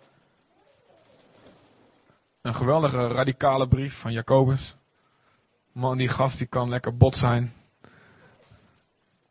[2.42, 4.76] een geweldige radicale brief van Jacobus.
[5.72, 7.54] Man, die gast die kan lekker bot zijn.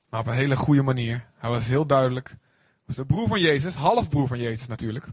[0.09, 1.27] Maar op een hele goede manier.
[1.37, 2.37] Hij was heel duidelijk.
[2.85, 5.07] Was de broer van Jezus, halfbroer van Jezus natuurlijk.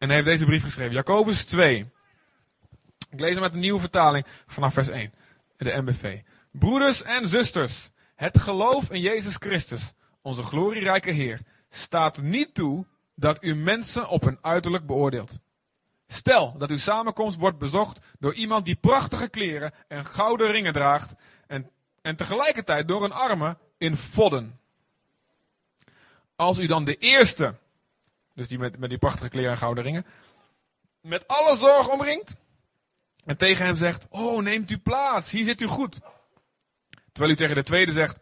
[0.00, 0.92] En hij heeft deze brief geschreven.
[0.92, 1.90] Jacobus 2.
[3.10, 5.12] Ik lees hem met een nieuwe vertaling vanaf vers 1.
[5.56, 6.20] De MBV.
[6.50, 7.90] Broeders en zusters.
[8.14, 14.22] Het geloof in Jezus Christus, onze glorierijke Heer, staat niet toe dat u mensen op
[14.22, 15.38] hun uiterlijk beoordeelt.
[16.06, 21.14] Stel dat uw samenkomst wordt bezocht door iemand die prachtige kleren en gouden ringen draagt
[21.46, 21.70] en,
[22.02, 24.60] en tegelijkertijd door een arme in vodden.
[26.36, 27.54] Als u dan de eerste,
[28.34, 30.06] dus die met, met die prachtige kleren en gouden ringen,
[31.00, 32.36] met alle zorg omringt
[33.24, 36.00] en tegen hem zegt, oh neemt u plaats, hier zit u goed.
[37.12, 38.16] Terwijl u tegen de tweede zegt,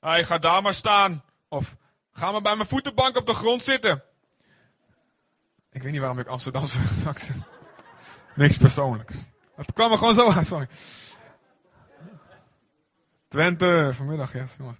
[0.00, 1.24] hij ga daar maar staan.
[1.48, 1.76] Of
[2.12, 4.02] ga maar bij mijn voetenbank op de grond zitten.
[5.72, 7.42] Ik weet niet waarom ik Amsterdamse accent.
[8.34, 9.24] Niks persoonlijks.
[9.56, 10.68] Het kwam er gewoon zo uit, sorry.
[13.28, 14.44] Twente, vanmiddag, ja.
[14.58, 14.78] Jongens.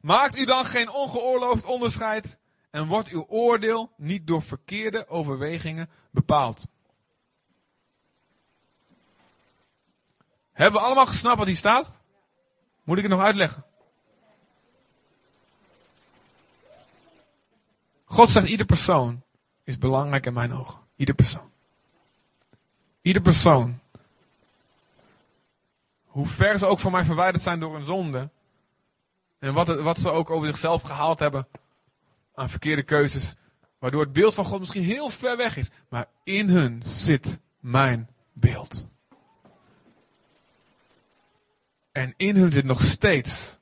[0.00, 2.38] Maakt u dan geen ongeoorloofd onderscheid
[2.72, 6.66] en wordt uw oordeel niet door verkeerde overwegingen bepaald.
[10.52, 12.00] Hebben we allemaal gesnapt wat hier staat?
[12.84, 13.64] Moet ik het nog uitleggen?
[18.04, 19.22] God zegt ieder persoon
[19.64, 20.78] is belangrijk in mijn ogen.
[20.96, 21.50] Ieder persoon.
[23.02, 23.80] Ieder persoon.
[26.06, 28.30] Hoe ver ze ook van mij verwijderd zijn door een zonde.
[29.38, 31.46] En wat, wat ze ook over zichzelf gehaald hebben
[32.34, 33.34] aan verkeerde keuzes.
[33.78, 35.70] Waardoor het beeld van God misschien heel ver weg is.
[35.88, 38.86] Maar in hun zit mijn beeld.
[41.92, 43.58] En in hun zit nog steeds,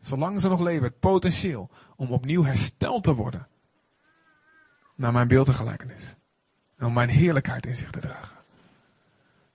[0.00, 3.48] zolang ze nog leven, het potentieel om opnieuw hersteld te worden.
[4.94, 6.14] Naar mijn beeld en gelijkenis.
[6.76, 8.36] En om mijn heerlijkheid in zich te dragen.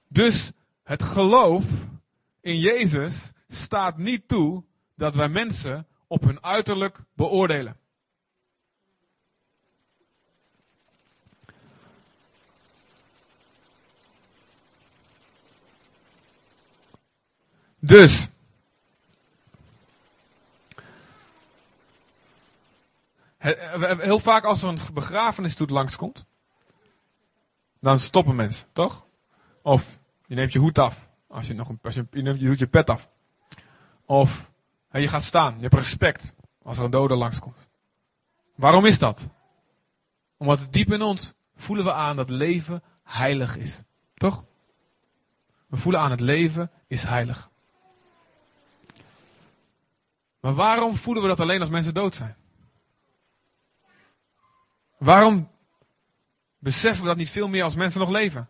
[0.08, 0.52] Dus
[0.84, 1.66] het geloof
[2.42, 4.64] in Jezus staat niet toe
[4.96, 7.78] dat wij mensen op hun uiterlijk beoordelen.
[17.90, 18.30] Dus.
[23.38, 26.26] Heel vaak als er een begrafenistoet langskomt,
[27.80, 29.06] dan stoppen mensen, toch?
[29.62, 31.10] Of je neemt je hoed af.
[31.28, 33.10] Als je nog een, als je, je, neemt, je doet je pet af.
[34.06, 34.52] Of
[34.92, 35.54] je gaat staan.
[35.56, 37.68] Je hebt respect als er een dode langskomt.
[38.56, 39.30] Waarom is dat?
[40.38, 43.82] Omdat diep in ons voelen we aan dat leven heilig is.
[44.14, 44.46] Toch?
[45.68, 47.49] We voelen aan het leven is heilig.
[50.40, 52.36] Maar waarom voelen we dat alleen als mensen dood zijn?
[54.98, 55.52] Waarom
[56.58, 58.50] beseffen we dat niet veel meer als mensen nog leven?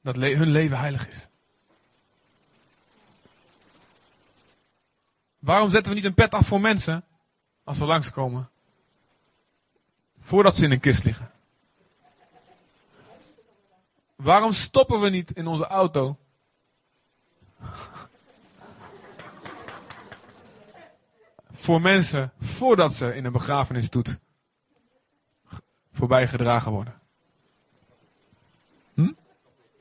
[0.00, 1.28] Dat hun leven heilig is.
[5.38, 7.04] Waarom zetten we niet een pet af voor mensen
[7.64, 8.50] als ze langskomen?
[10.20, 11.30] Voordat ze in een kist liggen.
[14.16, 16.18] Waarom stoppen we niet in onze auto
[21.62, 24.18] voor mensen voordat ze in een begrafenisstoet
[25.92, 27.00] voorbij gedragen worden.
[28.94, 29.12] Hm?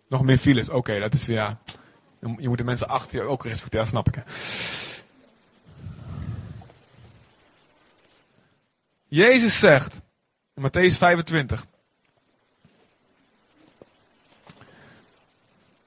[0.07, 1.37] Nog meer files, oké, dat is weer.
[1.37, 1.59] Ja.
[2.37, 4.23] Je moet de mensen achter je ook respecteren, snap ik.
[9.07, 10.01] Jezus zegt
[10.53, 11.65] in Matthäus 25.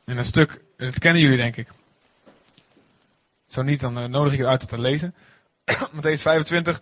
[0.04, 1.68] In een stuk, dat kennen jullie denk ik.
[3.48, 5.14] Zo niet, dan eh, nodig ik het uit te lezen.
[5.94, 6.81] Matthäus 25,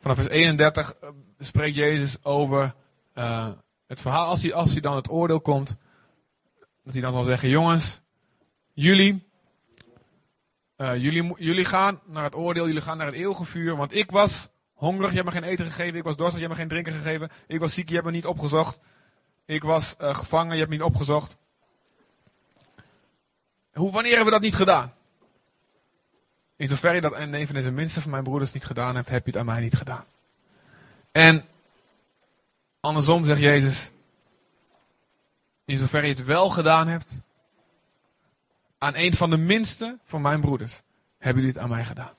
[0.00, 2.74] vanaf vers 31 uh, spreekt Jezus over
[3.14, 3.48] uh,
[3.86, 4.26] het verhaal.
[4.26, 5.76] Als hij, als hij dan het oordeel komt,
[6.84, 8.00] dat hij dan zal zeggen: Jongens,
[8.72, 9.28] jullie,
[10.76, 13.76] uh, jullie, jullie gaan naar het oordeel, jullie gaan naar het eeuwige vuur.
[13.76, 15.98] Want ik was hongerig, je hebt me geen eten gegeven.
[15.98, 17.30] Ik was dorstig, je hebt me geen drinken gegeven.
[17.46, 18.80] Ik was ziek, je hebt me niet opgezocht.
[19.46, 21.36] Ik was gevangen, je hebt me niet opgezocht.
[23.72, 24.94] Hoe, wanneer hebben we dat niet gedaan?
[26.56, 29.08] In zover je dat aan een van deze minste van mijn broeders niet gedaan hebt,
[29.08, 30.04] heb je het aan mij niet gedaan.
[31.12, 31.44] En
[32.80, 33.90] andersom zegt Jezus,
[35.64, 37.20] in zover je het wel gedaan hebt,
[38.78, 40.82] aan een van de minste van mijn broeders,
[41.18, 42.14] hebben jullie het aan mij gedaan.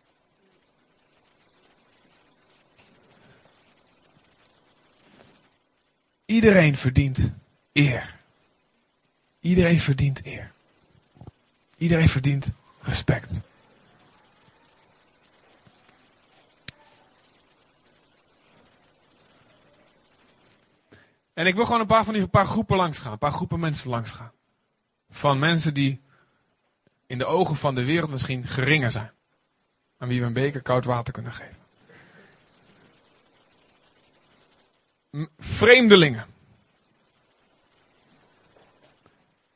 [6.26, 7.32] Iedereen verdient
[7.74, 8.15] eer.
[9.39, 10.52] Iedereen verdient eer.
[11.78, 13.41] Iedereen verdient respect.
[21.36, 23.60] En ik wil gewoon een paar van die paar groepen langs gaan, een paar groepen
[23.60, 24.32] mensen langs gaan.
[25.10, 26.02] Van mensen die
[27.08, 29.12] in de ogen van de wereld misschien geringer zijn.
[29.98, 31.58] Aan wie we een beker koud water kunnen geven.
[35.39, 36.26] Vreemdelingen.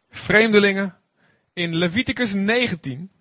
[0.09, 0.97] Vreemdelingen.
[1.53, 3.11] In Leviticus 19.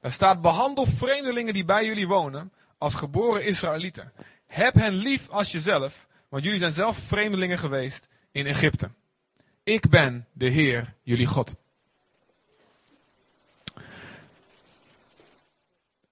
[0.00, 4.12] Daar staat: behandel vreemdelingen die bij jullie wonen als geboren Israëlieten.
[4.48, 8.90] Heb hen lief als jezelf, want jullie zijn zelf vreemdelingen geweest in Egypte.
[9.62, 11.54] Ik ben de Heer, jullie God.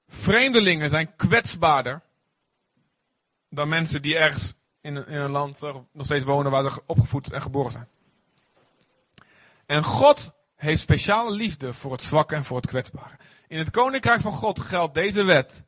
[0.08, 2.02] Vreemdelingen zijn kwetsbaarder
[3.50, 5.60] dan mensen die ergens in een, in een land
[5.92, 7.88] nog steeds wonen waar ze opgevoed en geboren zijn.
[9.66, 13.16] En God heeft speciale liefde voor het zwakke en voor het kwetsbare.
[13.48, 15.64] In het koninkrijk van God geldt deze wet.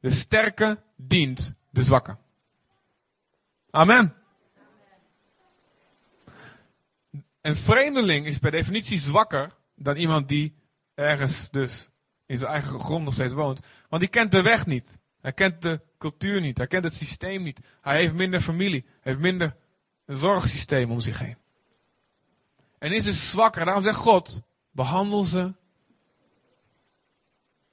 [0.00, 2.16] De sterke dient de zwakke.
[3.70, 4.14] Amen.
[7.40, 10.54] Een vreemdeling is per definitie zwakker dan iemand die
[10.94, 11.88] ergens dus
[12.26, 13.60] in zijn eigen grond nog steeds woont.
[13.88, 14.98] Want die kent de weg niet.
[15.20, 16.58] Hij kent de cultuur niet.
[16.58, 17.60] Hij kent het systeem niet.
[17.80, 18.84] Hij heeft minder familie.
[18.84, 19.56] Hij heeft minder
[20.06, 21.36] zorgsysteem om zich heen.
[22.78, 23.64] En is dus zwakker.
[23.64, 25.54] Daarom zegt God, behandel ze.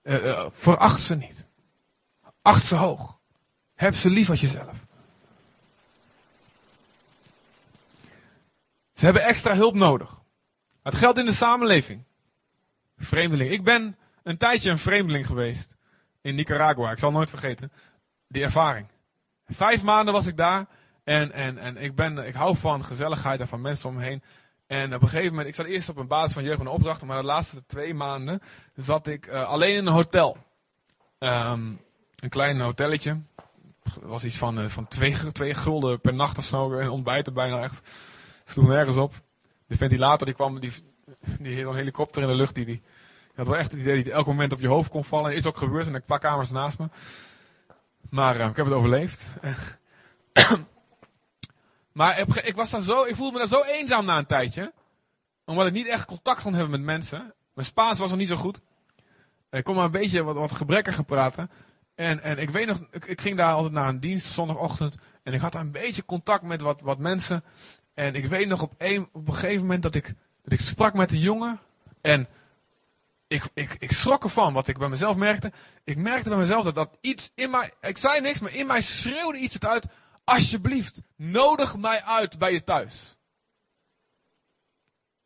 [0.03, 1.45] Uh, veracht ze niet.
[2.41, 3.16] Acht ze hoog.
[3.77, 4.85] Heb ze lief als jezelf.
[8.93, 10.21] Ze hebben extra hulp nodig.
[10.83, 12.03] Het geldt in de samenleving.
[12.97, 13.51] Vreemdeling.
[13.51, 15.75] Ik ben een tijdje een vreemdeling geweest
[16.21, 16.91] in Nicaragua.
[16.91, 17.71] Ik zal nooit vergeten
[18.27, 18.87] die ervaring.
[19.45, 20.65] Vijf maanden was ik daar
[21.03, 24.23] en, en, en ik, ben, ik hou van gezelligheid en van mensen om me heen.
[24.67, 27.03] En op een gegeven moment, ik zat eerst op een basis van jeugd en opdracht,
[27.03, 28.41] maar de laatste twee maanden
[28.75, 30.37] zat ik uh, alleen in een hotel.
[31.19, 31.81] Um,
[32.15, 33.21] een klein hotelletje.
[34.01, 36.73] Was iets van, uh, van twee, twee gulden per nacht of zo.
[36.73, 37.89] En ontbijten bijna echt.
[38.45, 39.13] Sloeg nergens op.
[39.67, 40.71] De ventilator die kwam, die,
[41.39, 42.55] die een helikopter in de lucht.
[42.55, 42.81] Die, die,
[43.35, 45.35] had wel echt het idee dat hij elk moment op je hoofd kon vallen.
[45.35, 46.89] Is ook gebeurd in een paar kamers naast me.
[48.09, 49.25] Maar uh, ik heb het overleefd.
[51.91, 54.73] maar ik, was daar zo, ik voelde me daar zo eenzaam na een tijdje.
[55.45, 57.33] Omdat ik niet echt contact kon hebben met mensen.
[57.53, 58.61] Mijn Spaans was nog niet zo goed.
[59.49, 61.49] Ik kon maar een beetje wat, wat praten.
[61.97, 64.95] En, en ik weet nog, ik, ging daar altijd naar een dienst zondagochtend.
[65.23, 67.43] En ik had daar een beetje contact met wat, wat mensen.
[67.93, 70.93] En ik weet nog op een, op een gegeven moment dat ik, dat ik sprak
[70.93, 71.59] met de jongen.
[72.01, 72.27] En
[73.27, 75.51] ik, ik, ik schrok ervan wat ik bij mezelf merkte.
[75.83, 78.81] Ik merkte bij mezelf dat, dat iets in mij, ik zei niks, maar in mij
[78.81, 79.85] schreeuwde iets het uit.
[80.23, 83.17] Alsjeblieft, nodig mij uit bij je thuis.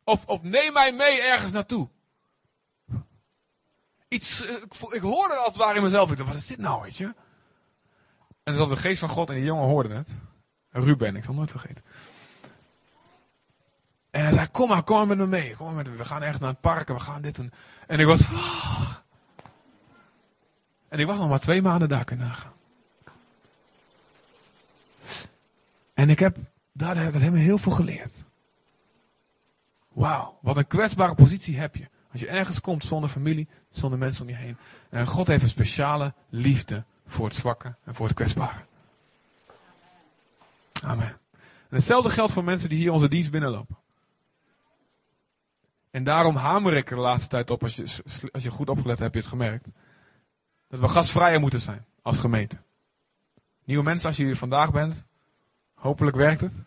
[0.04, 1.88] Of, of neem mij mee ergens naartoe.
[4.12, 6.12] Iets, eh, ik, ik hoorde als het ware in mezelf.
[6.12, 7.14] Ik wat is dit nou, weet je?
[8.42, 10.08] En dat de geest van God en die jongen hoorden het.
[10.70, 11.84] Ruben, ik zal nooit vergeten.
[14.10, 15.56] En hij zei, kom maar, kom maar met me mee.
[15.56, 15.96] Kom met me.
[15.96, 17.52] We gaan echt naar het park en we gaan dit doen.
[17.86, 18.20] En ik was...
[18.20, 18.92] Oh.
[20.88, 22.52] En ik was nog maar twee maanden daar kunnen nagaan.
[25.94, 26.36] En ik heb,
[26.72, 28.24] daar heb ik heel veel geleerd.
[29.88, 31.88] Wauw, wat een kwetsbare positie heb je.
[32.12, 34.56] Als je ergens komt zonder familie, zonder mensen om je heen.
[34.88, 38.60] En God heeft een speciale liefde voor het zwakke en voor het kwetsbare.
[40.82, 41.18] Amen.
[41.68, 43.76] En hetzelfde geldt voor mensen die hier onze dienst binnenlopen.
[45.90, 48.98] En daarom hamer ik er de laatste tijd op, als je, als je goed opgelet
[48.98, 49.68] hebt, heb je het gemerkt.
[50.68, 52.56] Dat we gasvrijer moeten zijn als gemeente.
[53.64, 55.06] Nieuwe mensen, als je hier vandaag bent,
[55.74, 56.64] hopelijk werkt het.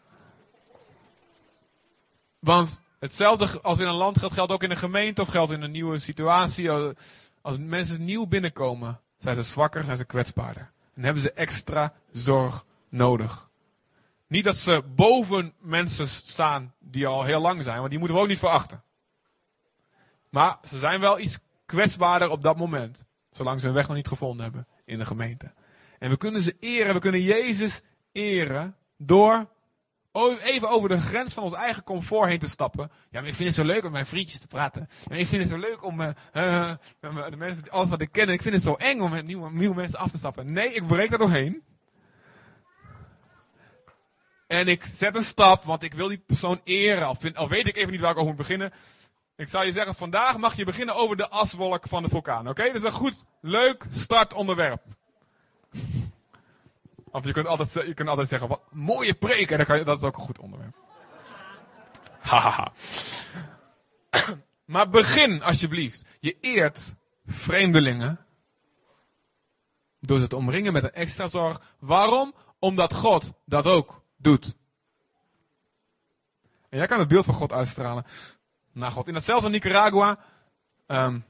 [2.40, 5.62] Want hetzelfde als in een land geldt, geldt ook in een gemeente of geldt in
[5.62, 6.72] een nieuwe situatie.
[7.42, 10.72] Als mensen nieuw binnenkomen, zijn ze zwakker, zijn ze kwetsbaarder.
[10.96, 13.50] En hebben ze extra zorg nodig.
[14.28, 18.24] Niet dat ze boven mensen staan die al heel lang zijn, want die moeten we
[18.24, 18.84] ook niet verachten.
[20.30, 23.06] Maar ze zijn wel iets kwetsbaarder op dat moment.
[23.32, 25.54] Zolang ze hun weg nog niet gevonden hebben in de gemeente.
[26.00, 29.48] En we kunnen ze eren, we kunnen Jezus eren door
[30.44, 32.92] even over de grens van ons eigen comfort heen te stappen.
[33.10, 34.90] Ja, maar ik vind het zo leuk om met mijn vriendjes te praten.
[35.08, 36.10] Ja, ik vind het zo leuk om uh,
[37.02, 39.76] de mensen, alles wat ik ken, ik vind het zo eng om met nieuwe, nieuwe
[39.76, 40.54] mensen af te stappen.
[40.54, 41.64] Nee, ik breek er doorheen.
[44.48, 47.06] En ik zet een stap, want ik wil die persoon eren.
[47.06, 48.74] Al, vind, weet ik even niet waar ik over moet beginnen.
[49.36, 52.48] Ik zou je zeggen, vandaag mag je beginnen over de aswolk van de vulkaan.
[52.48, 52.64] Oké?
[52.64, 54.82] Dat is een goed, leuk startonderwerp.
[57.16, 59.58] Of je kunt altijd, je kunt altijd zeggen, wat mooie preken.
[59.58, 60.76] Dan kan je, dat is ook een goed onderwerp.
[62.20, 62.72] Hahaha.
[64.66, 66.06] maar begin alsjeblieft.
[66.20, 68.26] Je eert vreemdelingen.
[70.00, 71.62] Door ze te omringen met een extra zorg.
[71.80, 72.34] Waarom?
[72.60, 74.56] Omdat God dat ook doet.
[76.70, 78.06] En jij kan het beeld van God uitstralen
[78.72, 79.08] naar God.
[79.08, 80.20] In datzelfde Nicaragua.
[80.88, 81.26] Um,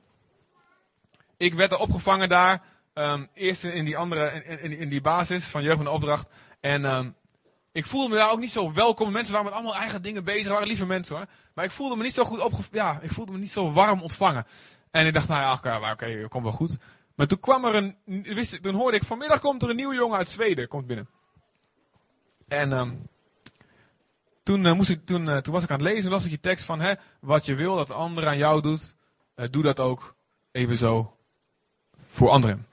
[1.38, 2.62] ik werd er opgevangen daar.
[2.98, 6.28] Um, eerst in die andere, in, in, die basis van jeugd en opdracht.
[6.60, 7.16] En um,
[7.72, 9.12] ik voelde me daar ook niet zo welkom.
[9.12, 11.26] Mensen waren met allemaal eigen dingen bezig, waren lieve mensen hoor.
[11.54, 14.02] Maar ik voelde me niet zo goed opge ja, ik voelde me niet zo warm
[14.02, 14.46] ontvangen.
[14.92, 16.78] En ik dacht, nou ja, oké, okay, komt wel goed.
[17.16, 20.18] Maar toen kwam er een, wist, toen hoorde ik, vanmiddag komt er een nieuwe jongen
[20.18, 21.10] uit Zweden, komt binnen.
[22.48, 23.08] En um,
[24.44, 26.40] toen, uh, moest ik, toen, uh, toen was ik aan het lezen, las ik die
[26.40, 28.96] tekst van, hè, wat je wil dat de ander aan jou doet,
[29.36, 30.16] uh, doe dat ook
[30.52, 31.18] evenzo
[32.08, 32.68] voor anderen.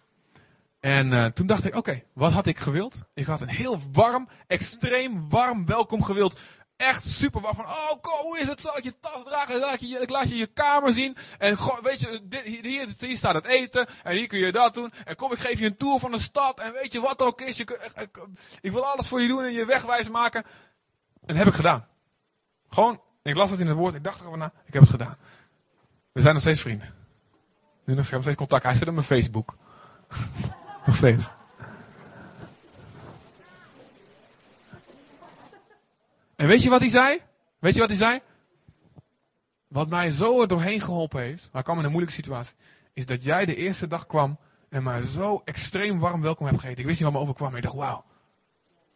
[0.83, 3.03] En uh, toen dacht ik, oké, wat had ik gewild?
[3.15, 6.41] Ik had een heel warm, extreem warm welkom gewild.
[6.77, 7.55] Echt super warm.
[7.55, 8.61] Van, oh, hoe is het?
[8.61, 9.61] Zal ik je tas dragen?
[9.61, 11.17] Laat je, ik laat je je kamer zien.
[11.39, 13.87] En weet je, hier, hier, staat het eten.
[14.03, 14.93] En hier kun je dat doen.
[15.05, 16.61] En kom, ik geef je een tour van de stad.
[16.61, 17.61] En weet je wat ook is.
[17.61, 17.91] Ik,
[18.61, 20.45] ik wil alles voor je doen en je wegwijs maken.
[21.27, 21.87] En heb ik gedaan.
[22.69, 23.95] Gewoon, ik las het in het woord.
[23.95, 24.53] Ik dacht erover na.
[24.65, 25.17] Ik heb het gedaan.
[26.13, 26.95] We zijn nog steeds vrienden.
[27.85, 28.63] Nu nog steeds contact.
[28.63, 29.57] Hij zit op mijn Facebook.
[30.87, 31.25] Nog steeds.
[36.37, 37.21] En weet je wat hij zei?
[37.59, 38.21] Weet je wat hij zei?
[39.69, 42.55] Wat mij zo er doorheen geholpen heeft, maar kwam in een moeilijke situatie,
[42.93, 46.81] is dat jij de eerste dag kwam en mij zo extreem warm welkom hebt gegeten.
[46.81, 48.05] Ik wist niet wat me overkwam, ik dacht, wauw,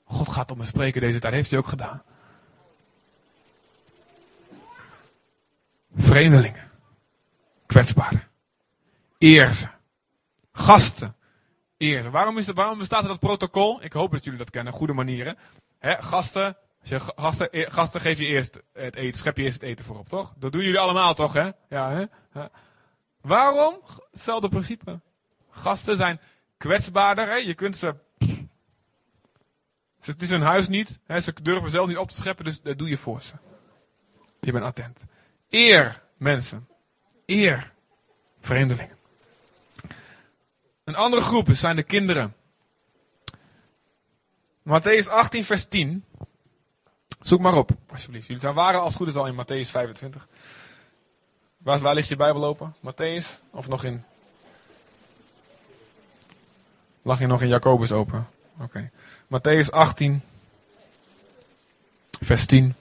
[0.05, 1.35] God gaat op me spreken deze tijd.
[1.35, 2.03] Heeft hij ook gedaan.
[5.97, 6.71] Vreemdelingen.
[7.67, 8.29] Kwetsbaren.
[9.19, 9.69] Eer ze.
[10.53, 11.17] Gasten
[11.79, 12.11] eer.
[12.11, 13.83] Waarom, is bestaat er dat protocol?
[13.83, 15.37] Ik hoop dat jullie dat kennen, goede manieren.
[15.81, 20.09] Gasten, je gasten, gasten geef je eerst het eten, schep je eerst het eten voorop,
[20.09, 20.33] toch?
[20.37, 21.51] Dat doen jullie allemaal toch, hè?
[21.69, 22.05] Ja, hè?
[23.21, 23.81] Waarom?
[24.11, 25.01] Hetzelfde principe.
[25.51, 26.21] Gasten zijn
[26.57, 27.35] kwetsbaarder, hè?
[27.35, 27.95] Je kunt ze...
[30.01, 31.21] Het is hun huis niet, hè?
[31.21, 33.35] ze durven zelf niet op te scheppen, dus dat doe je voor ze.
[34.41, 35.05] Je bent attent.
[35.51, 36.69] Eer mensen.
[37.27, 37.73] Eer
[38.41, 38.96] vreemdelingen.
[40.87, 42.35] Een andere groep zijn de kinderen.
[44.63, 46.05] Matthäus 18, vers 10.
[47.21, 48.27] Zoek maar op, alsjeblieft.
[48.27, 50.29] Jullie zijn waren als het goed is al in Matthäus 25.
[51.57, 52.75] Waar, waar ligt je Bijbel open?
[52.81, 53.41] Matthäus?
[53.51, 54.05] Of nog in...
[57.03, 58.29] Lag je nog in Jacobus open?
[58.59, 58.91] Oké.
[59.29, 59.63] Okay.
[59.65, 60.23] Matthäus 18,
[62.21, 62.75] vers 10.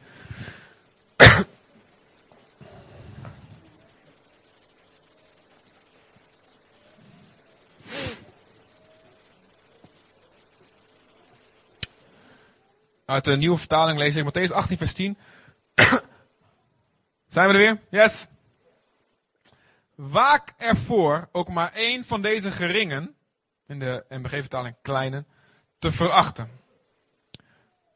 [13.05, 15.17] Uit de nieuwe vertaling lees ik Matthäus 18, vers 10.
[17.27, 17.79] Zijn we er weer?
[17.89, 18.27] Yes.
[19.95, 23.15] Waak ervoor ook maar één van deze geringen,
[23.67, 25.25] in de MBG-vertaling kleine,
[25.79, 26.49] te verachten.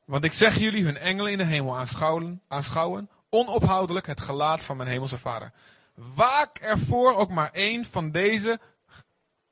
[0.06, 4.78] Want ik zeg jullie, hun engelen in de hemel aanschouwen, aanschouwen onophoudelijk het gelaat van
[4.78, 5.52] mijn hemelse vader.
[5.94, 8.60] Waak ervoor ook maar één van deze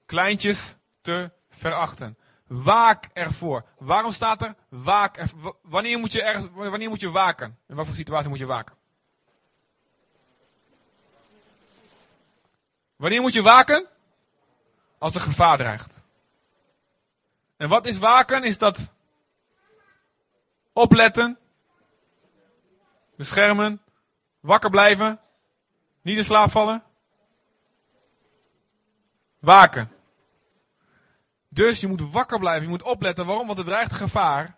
[0.06, 2.18] kleintjes te verachten.
[2.48, 3.66] Waak ervoor.
[3.78, 5.56] Waarom staat er waak ervoor?
[5.62, 7.58] Wanneer moet je, ergens, wanneer moet je waken?
[7.68, 8.76] In welke situatie moet je waken?
[12.96, 13.88] Wanneer moet je waken?
[14.98, 16.02] Als er gevaar dreigt.
[17.58, 18.44] En wat is waken?
[18.44, 18.92] Is dat
[20.74, 21.38] opletten,
[23.16, 23.82] beschermen,
[24.40, 25.20] wakker blijven,
[26.02, 26.84] niet in slaap vallen?
[29.40, 29.97] Waken.
[31.58, 33.26] Dus je moet wakker blijven, je moet opletten.
[33.26, 33.48] Waarom?
[33.48, 34.58] Want er dreigt gevaar.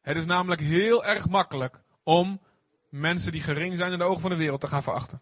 [0.00, 2.40] Het is namelijk heel erg makkelijk om
[2.88, 5.20] mensen die gering zijn in de ogen van de wereld te gaan verachten.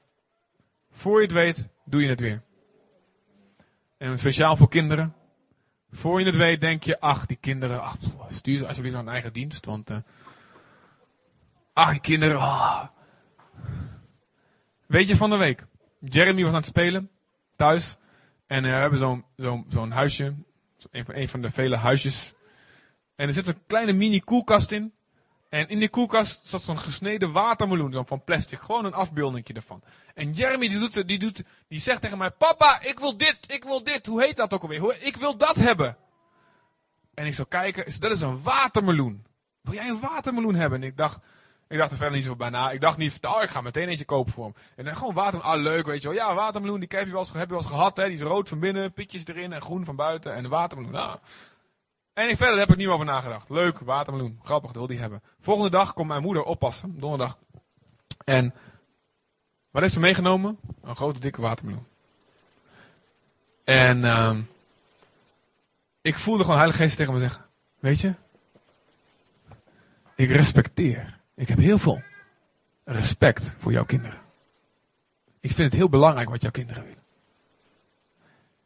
[0.90, 2.42] Voor je het weet, doe je het weer.
[3.98, 5.14] En speciaal voor kinderen.
[5.90, 7.96] Voor je het weet denk je, ach, die kinderen, ach,
[8.28, 9.96] stuur ze alsjeblieft naar een eigen dienst, want, uh,
[11.72, 12.86] ach, die kinderen, ah.
[14.86, 15.66] Weet je van de week,
[16.00, 17.10] Jeremy was aan het spelen,
[17.56, 17.96] thuis,
[18.46, 20.34] en uh, we hebben zo'n zo'n huisje,
[20.90, 22.34] een van, een van de vele huisjes,
[23.16, 24.92] en er zit een kleine mini koelkast in,
[25.54, 28.60] en in die koelkast zat zo'n gesneden watermeloen, zo van plastic.
[28.60, 29.82] Gewoon een afbeelding ervan.
[30.14, 33.64] En Jeremy die, doet, die, doet, die zegt tegen mij, papa, ik wil dit, ik
[33.64, 34.06] wil dit.
[34.06, 35.02] Hoe heet dat ook alweer?
[35.02, 35.96] Ik wil dat hebben.
[37.14, 39.26] En ik zou kijken, dat is een watermeloen.
[39.60, 40.82] Wil jij een watermeloen hebben?
[40.82, 41.18] En ik dacht,
[41.74, 42.70] ik dacht er verder niet zo bij na.
[42.70, 44.54] Ik dacht niet, oh, ik ga meteen eentje kopen voor hem.
[44.76, 46.16] En dan gewoon water, ah leuk, weet je wel.
[46.16, 47.96] Ja, watermeloen, die heb je wel eens, heb je wel eens gehad.
[47.96, 48.04] Hè?
[48.04, 50.34] Die is rood van binnen, pitjes erin en groen van buiten.
[50.34, 51.18] En de watermeloen, nou...
[52.12, 53.50] En ik verder heb ik niet meer over nagedacht.
[53.50, 54.40] Leuk, watermeloen.
[54.42, 55.22] Grappig, dat wil die hebben.
[55.40, 57.38] Volgende dag komt mijn moeder oppassen, donderdag.
[58.24, 58.54] En
[59.70, 60.58] wat heeft ze meegenomen?
[60.82, 61.86] Een grote dikke watermeloen.
[63.64, 64.36] En uh,
[66.00, 67.44] ik voelde gewoon Heilige Geest tegen me zeggen.
[67.78, 68.14] Weet je?
[70.14, 71.22] Ik respecteer.
[71.34, 72.02] Ik heb heel veel
[72.84, 74.18] respect voor jouw kinderen.
[75.40, 77.02] Ik vind het heel belangrijk wat jouw kinderen willen.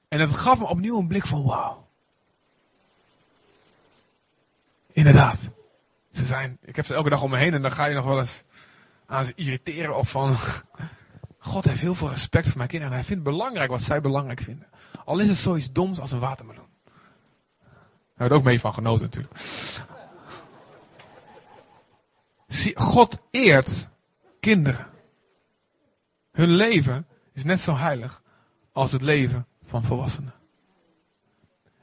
[0.08, 1.86] En het gaf me opnieuw een blik van wauw.
[4.92, 5.50] Inderdaad.
[6.12, 8.04] Ze zijn, ik heb ze elke dag om me heen en dan ga je nog
[8.04, 8.42] wel eens
[9.06, 10.36] aan ze irriteren of van.
[11.38, 14.40] God heeft heel veel respect voor mijn kinderen en hij vindt belangrijk wat zij belangrijk
[14.40, 14.68] vinden.
[15.04, 16.66] Al is het zoiets doms als een watermeloen.
[18.16, 19.34] Daar we ook mee van genoten natuurlijk.
[22.74, 23.88] God eert
[24.40, 24.86] kinderen.
[26.32, 28.22] Hun leven is net zo heilig
[28.72, 30.34] als het leven van volwassenen.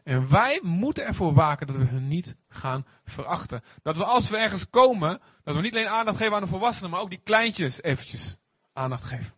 [0.03, 3.63] En wij moeten ervoor waken dat we hun niet gaan verachten.
[3.83, 6.91] Dat we als we ergens komen, dat we niet alleen aandacht geven aan de volwassenen,
[6.91, 8.37] maar ook die kleintjes eventjes
[8.73, 9.33] aandacht geven.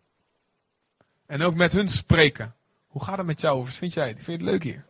[1.26, 2.56] En ook met hun spreken.
[2.88, 3.64] Hoe gaat het met jou?
[3.64, 4.14] Wat vind jij?
[4.14, 4.86] Vind je het leuk hier?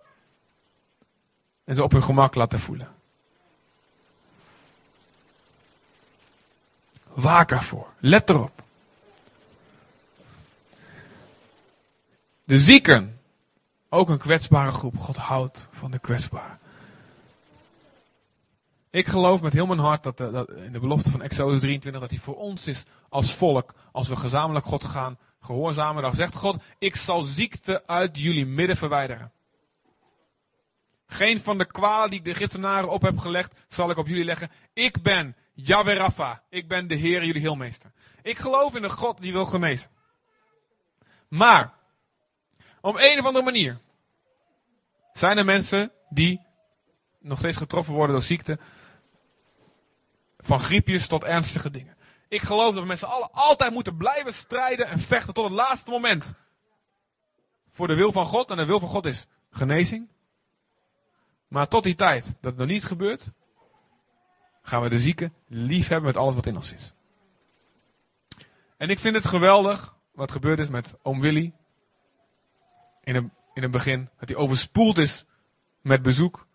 [1.64, 2.97] En ze op hun gemak laten voelen.
[7.18, 7.88] Waak ervoor.
[8.00, 8.64] Let erop.
[12.44, 13.20] De zieken
[13.90, 14.98] ook een kwetsbare groep.
[14.98, 16.60] God houdt van de kwetsbaren.
[18.90, 22.02] Ik geloof met heel mijn hart dat, de, dat, in de belofte van Exodus 23
[22.02, 26.04] dat hij voor ons is als volk, als we gezamenlijk God gaan gehoorzamen.
[26.04, 29.32] Dan zegt God, ik zal ziekte uit jullie midden verwijderen.
[31.08, 34.26] Geen van de kwalen die ik de Egyptenaren op heb gelegd, zal ik op jullie
[34.26, 34.52] leggen.
[34.74, 36.44] Ik ben Yahweh Rapha.
[36.50, 37.92] Ik ben de Heer, jullie heelmeester.
[38.22, 39.90] Ik geloof in de God die wil genezen.
[41.28, 41.74] Maar,
[42.82, 43.80] op een of andere manier
[45.14, 46.42] zijn er mensen die
[47.20, 48.60] nog steeds getroffen worden door ziekte.
[50.38, 51.98] Van griepjes tot ernstige dingen.
[52.28, 55.54] Ik geloof dat we met z'n allen altijd moeten blijven strijden en vechten tot het
[55.54, 56.34] laatste moment.
[57.72, 58.50] Voor de wil van God.
[58.50, 60.10] En de wil van God is genezing.
[61.48, 63.32] Maar tot die tijd dat het nog niet gebeurt,
[64.68, 66.94] gaan we de zieken lief hebben met alles wat in ons is.
[68.78, 71.54] En ik vind het geweldig wat gebeurd is met oom Willy
[73.04, 74.10] in het, in het begin.
[74.20, 75.26] Dat hij overspoeld is
[75.82, 76.48] met bezoek.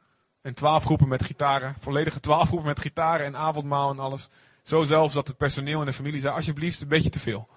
[0.43, 1.77] En twaalf groepen met gitaren.
[1.81, 4.29] Volledige twaalf groepen met gitaren en avondmaal en alles.
[4.63, 7.49] Zo zelfs dat het personeel en de familie zei, alsjeblieft, een beetje te veel.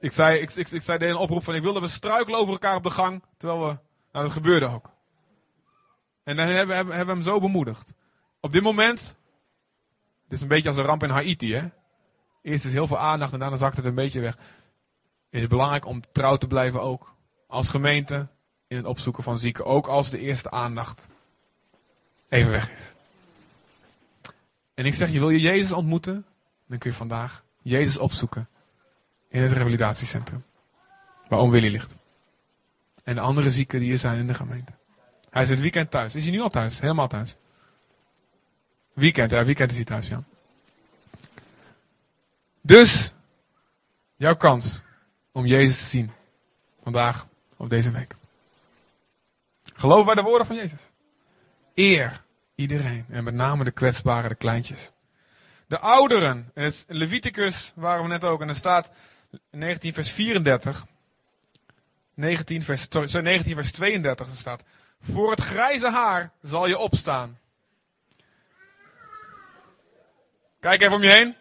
[0.00, 2.52] Ik zei, ik, ik, ik zei deed een oproep van, ik wilde we struikelen over
[2.52, 3.22] elkaar op de gang.
[3.36, 3.78] Terwijl we,
[4.12, 4.91] nou dat gebeurde ook.
[6.24, 7.94] En dan hebben we hem zo bemoedigd.
[8.40, 9.16] Op dit moment,
[10.28, 11.68] dit is een beetje als een ramp in Haiti hè.
[12.42, 14.36] Eerst is heel veel aandacht en daarna zakt het een beetje weg
[15.32, 17.14] is het belangrijk om trouw te blijven ook.
[17.46, 18.28] Als gemeente
[18.66, 19.64] in het opzoeken van zieken.
[19.64, 21.08] Ook als de eerste aandacht
[22.28, 22.92] even weg is.
[24.74, 26.26] En ik zeg je, wil je Jezus ontmoeten?
[26.66, 28.48] Dan kun je vandaag Jezus opzoeken
[29.28, 30.44] in het revalidatiecentrum.
[31.28, 31.94] Waar oom Willy ligt.
[33.04, 34.72] En de andere zieken die er zijn in de gemeente.
[35.32, 36.14] Hij is het weekend thuis.
[36.14, 36.80] Is hij nu al thuis?
[36.80, 37.36] Helemaal thuis.
[38.92, 40.22] Weekend, ja, weekend is hij thuis, ja.
[42.60, 43.12] Dus,
[44.16, 44.80] jouw kans
[45.32, 46.12] om Jezus te zien.
[46.82, 47.26] Vandaag
[47.56, 48.14] of deze week.
[49.74, 50.80] Geloof bij de woorden van Jezus.
[51.74, 52.22] Eer
[52.54, 53.04] iedereen.
[53.10, 54.90] En met name de kwetsbare, de kleintjes.
[55.66, 56.50] De ouderen.
[56.54, 58.40] In Leviticus waren we net ook.
[58.40, 58.90] En er staat
[59.50, 60.86] 19 vers 34.
[62.14, 64.62] 19 vers, sorry, 19 vers 32 er staat.
[65.02, 67.38] Voor het grijze haar zal je opstaan.
[70.60, 71.36] Kijk even om je heen.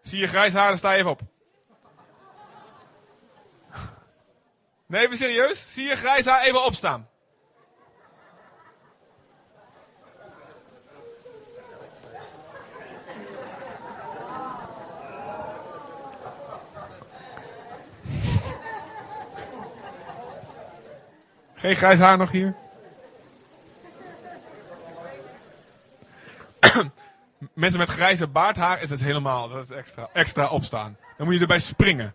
[0.00, 1.20] Zie je grijs haar, dan sta je even op.
[4.86, 5.72] Nee, even serieus.
[5.72, 7.08] Zie je grijs haar even opstaan.
[21.54, 22.61] Geen grijs haar nog hier?
[27.62, 30.96] Mensen met grijze baardhaar is het helemaal, dat is extra, extra opstaan.
[31.16, 32.14] Dan moet je erbij springen.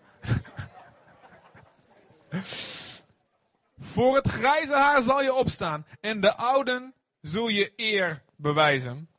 [3.80, 9.10] Voor het grijze haar zal je opstaan en de ouden zul je eer bewijzen.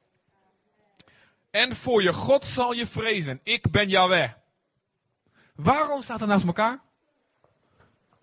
[1.50, 3.40] En voor je God zal je vrezen.
[3.42, 4.30] Ik ben Yahweh.
[5.54, 6.80] Waarom staat er naast elkaar?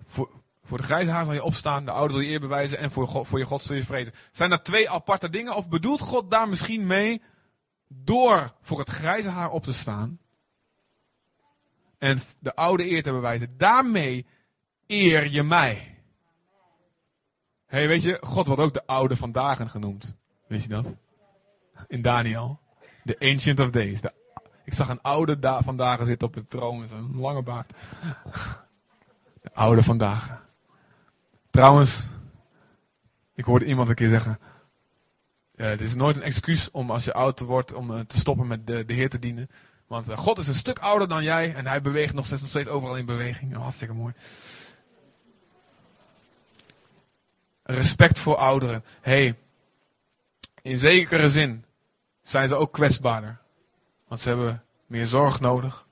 [0.07, 0.29] Voor,
[0.65, 3.07] voor de grijze haar zal je opstaan, de ouders zal je eer bewijzen en voor,
[3.07, 4.13] God, voor je God zul je vrezen.
[4.31, 7.21] Zijn dat twee aparte dingen of bedoelt God daar misschien mee
[8.03, 10.19] door voor het grijze haar op te staan
[11.97, 13.57] en de oude eer te bewijzen?
[13.57, 14.25] Daarmee
[14.87, 15.97] eer je mij.
[17.65, 20.15] hey, weet je, God wordt ook de oude vandaag genoemd.
[20.47, 20.95] Weet je dat?
[21.87, 22.59] In Daniel.
[23.03, 24.01] De Ancient of Days.
[24.65, 25.61] Ik zag een oude da
[26.05, 27.73] zitten op de troon met een lange baard.
[29.41, 30.43] De oude vandaag.
[31.51, 32.07] Trouwens,
[33.33, 34.39] ik hoorde iemand een keer zeggen.
[35.55, 38.47] Uh, dit is nooit een excuus om als je oud wordt om uh, te stoppen
[38.47, 39.49] met de, de Heer te dienen.
[39.87, 42.49] Want uh, God is een stuk ouder dan jij en hij beweegt nog steeds, nog
[42.49, 43.55] steeds overal in beweging.
[43.55, 44.13] Oh, hartstikke mooi.
[47.63, 48.83] Respect voor ouderen.
[49.01, 49.35] hey,
[50.61, 51.65] in zekere zin
[52.21, 53.37] zijn ze ook kwetsbaarder.
[54.07, 55.85] Want ze hebben meer zorg nodig.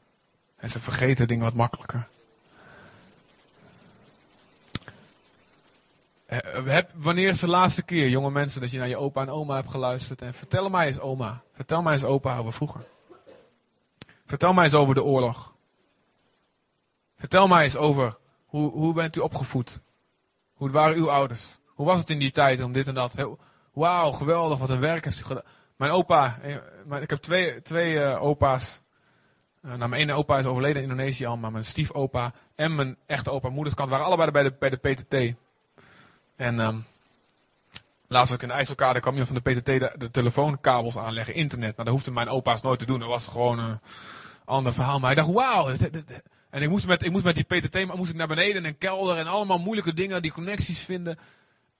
[0.55, 2.07] En ze vergeten dingen wat makkelijker.
[6.65, 9.55] Heb, wanneer is de laatste keer, jonge mensen, dat je naar je opa en oma
[9.55, 10.21] hebt geluisterd?
[10.21, 11.43] En vertel mij eens, oma.
[11.53, 12.85] Vertel mij eens, opa, over vroeger.
[14.25, 15.53] Vertel mij eens over de oorlog.
[17.17, 19.81] Vertel mij eens over hoe, hoe bent u opgevoed?
[20.53, 21.57] Hoe waren uw ouders?
[21.65, 23.13] Hoe was het in die tijd om dit en dat?
[23.73, 25.43] Wauw, geweldig, wat een werk heeft u gedaan.
[25.75, 28.81] Mijn opa, eh, ik heb twee, twee opa's.
[29.65, 33.29] Uh, mijn ene opa is overleden in Indonesië al, maar mijn stiefopa en mijn echte
[33.29, 35.35] opa, moederskant, waren allebei bij de, bij de PTT.
[36.35, 36.85] En um,
[38.07, 41.71] laatst ook in de IJsselkade kwam iemand van de PTT de, telefoonkabels aanleggen, internet.
[41.71, 42.99] Nou, dat hoefde mijn opa's nooit te doen.
[42.99, 43.79] Dat was gewoon een
[44.45, 44.99] ander verhaal.
[44.99, 45.75] Maar ik dacht, wauw.
[46.49, 48.65] En ik moest, met, ik moest met die PTT, maar moest ik naar beneden in
[48.65, 51.19] een kelder en allemaal moeilijke dingen, die connecties vinden.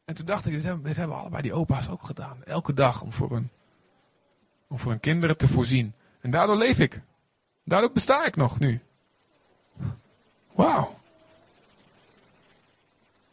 [0.05, 2.43] En toen dacht ik, dit hebben, dit allebei die opa's ook gedaan.
[2.43, 3.49] Elke dag om voor hun,
[4.67, 5.93] om voor hun kinderen te voorzien.
[6.21, 7.01] En daardoor leef ik.
[7.65, 8.81] Daardoor besta ik nog nu.
[10.51, 10.99] Wauw.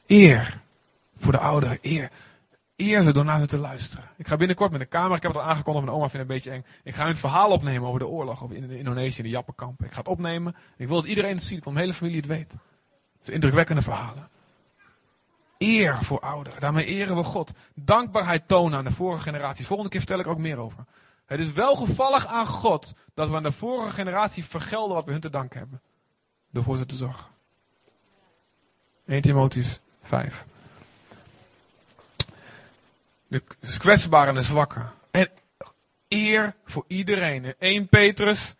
[0.06, 0.59] Eer
[1.20, 1.78] voor de ouderen.
[1.82, 2.10] Eer.
[2.76, 4.04] Eer ze door naar ze te luisteren.
[4.16, 5.16] Ik ga binnenkort met een kamer.
[5.16, 5.84] Ik heb het al aangekondigd.
[5.84, 6.80] Mijn oma vindt het een beetje eng.
[6.84, 8.42] Ik ga een verhaal opnemen over de oorlog.
[8.42, 9.86] Over in Indonesië, in de Jappenkampen.
[9.86, 10.56] Ik ga het opnemen.
[10.76, 11.64] Ik wil dat iedereen het ziet.
[11.64, 12.50] Dat mijn hele familie het weet.
[12.50, 12.60] Het
[13.20, 14.28] zijn indrukwekkende verhalen.
[15.58, 16.60] Eer voor ouderen.
[16.60, 17.52] Daarmee eren we God.
[17.74, 19.66] Dankbaarheid tonen aan de vorige generaties.
[19.66, 20.84] Volgende keer vertel ik ook meer over.
[21.26, 25.12] Het is wel gevallig aan God dat we aan de vorige generatie vergelden wat we
[25.12, 25.80] hun te danken hebben.
[26.50, 27.30] Door voor ze te zorgen.
[29.06, 30.46] 1 Timotheus 5.
[33.30, 33.42] De
[33.78, 34.80] kwetsbare en de zwakke.
[35.10, 35.28] En
[36.08, 37.54] eer voor iedereen.
[37.58, 38.54] 1 Petrus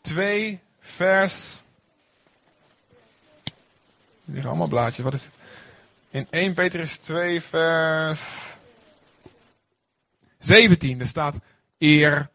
[0.00, 1.60] 2 vers.
[3.44, 3.52] Er
[4.24, 5.04] liggen allemaal blaadjes.
[5.04, 5.34] Wat is het?
[6.10, 8.20] In 1 Petrus 2 vers
[10.38, 11.00] 17.
[11.00, 11.38] Er staat
[11.78, 12.30] eer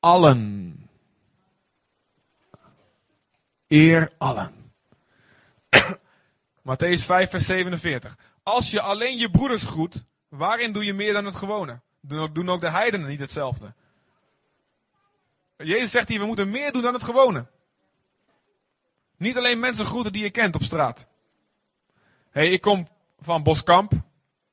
[0.00, 0.88] allen.
[3.66, 4.72] Eer allen.
[6.68, 8.16] Matthäus 5 vers 47.
[8.42, 11.80] Als je alleen je broeders groet, Waarin doe je meer dan het gewone?
[12.00, 13.74] Doen ook de heidenen niet hetzelfde?
[15.56, 17.46] Jezus zegt hier, we moeten meer doen dan het gewone.
[19.16, 21.08] Niet alleen mensen groeten die je kent op straat.
[22.30, 22.88] Hé, hey, ik kom
[23.20, 23.92] van Boskamp.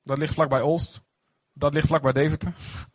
[0.04, 1.02] Dat ligt vlakbij Olst.
[1.54, 2.54] Dat ligt vlakbij Deventer.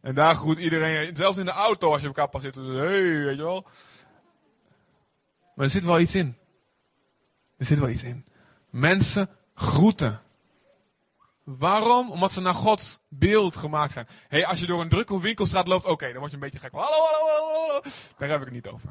[0.00, 2.54] En daar groet iedereen, zelfs in de auto als je elkaar passeert.
[2.54, 3.66] Hé, hey, weet je wel.
[5.54, 6.36] Maar er zit wel iets in.
[7.56, 8.24] Er zit wel iets in.
[8.70, 10.20] Mensen groeten.
[11.44, 12.10] Waarom?
[12.10, 14.08] Omdat ze naar Gods beeld gemaakt zijn.
[14.28, 16.72] hey, als je door een drukke winkelstraat loopt, oké, dan word je een beetje gek.
[16.72, 17.80] Hallo, hallo, hallo, hallo.
[18.18, 18.88] Daar heb ik het niet over.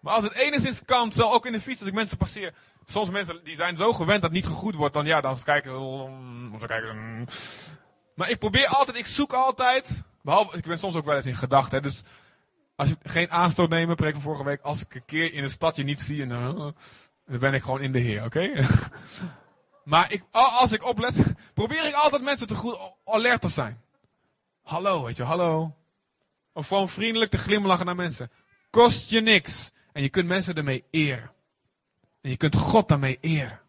[0.00, 2.54] Maar als het enigszins kan, zo ook in de fiets, als ik mensen passeer.
[2.86, 5.76] Soms mensen die zijn zo gewend dat niet gegroet wordt, dan ja, dan kijken ze.
[5.76, 7.26] Of kijken
[8.14, 10.02] Maar ik probeer altijd, ik zoek altijd.
[10.22, 11.82] Behalve, ik ben soms ook wel eens in gedachten.
[11.82, 12.02] Dus
[12.76, 14.60] als je geen aanstoot nemen, preek van vorige week.
[14.60, 16.74] Als ik een keer in een stadje niet zie, en, dan
[17.26, 18.50] ben ik gewoon in de Heer, oké?
[19.88, 21.16] Maar ik, als ik oplet,
[21.54, 23.82] probeer ik altijd mensen te goed alert te zijn.
[24.62, 25.76] Hallo, weet je, hallo.
[26.52, 28.30] Of gewoon vriendelijk te glimlachen naar mensen.
[28.70, 29.70] Kost je niks.
[29.92, 31.32] En je kunt mensen ermee eren.
[32.20, 33.60] En je kunt God daarmee eren.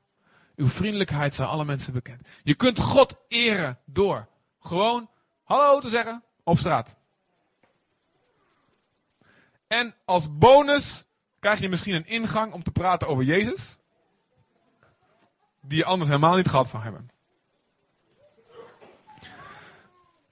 [0.55, 2.21] Uw vriendelijkheid zijn alle mensen bekend.
[2.43, 4.27] Je kunt God eren door
[4.59, 5.09] gewoon
[5.43, 6.95] hallo te zeggen op straat.
[9.67, 11.05] En als bonus
[11.39, 13.78] krijg je misschien een ingang om te praten over Jezus.
[15.69, 17.09] Die je anders helemaal niet gehad zou hebben.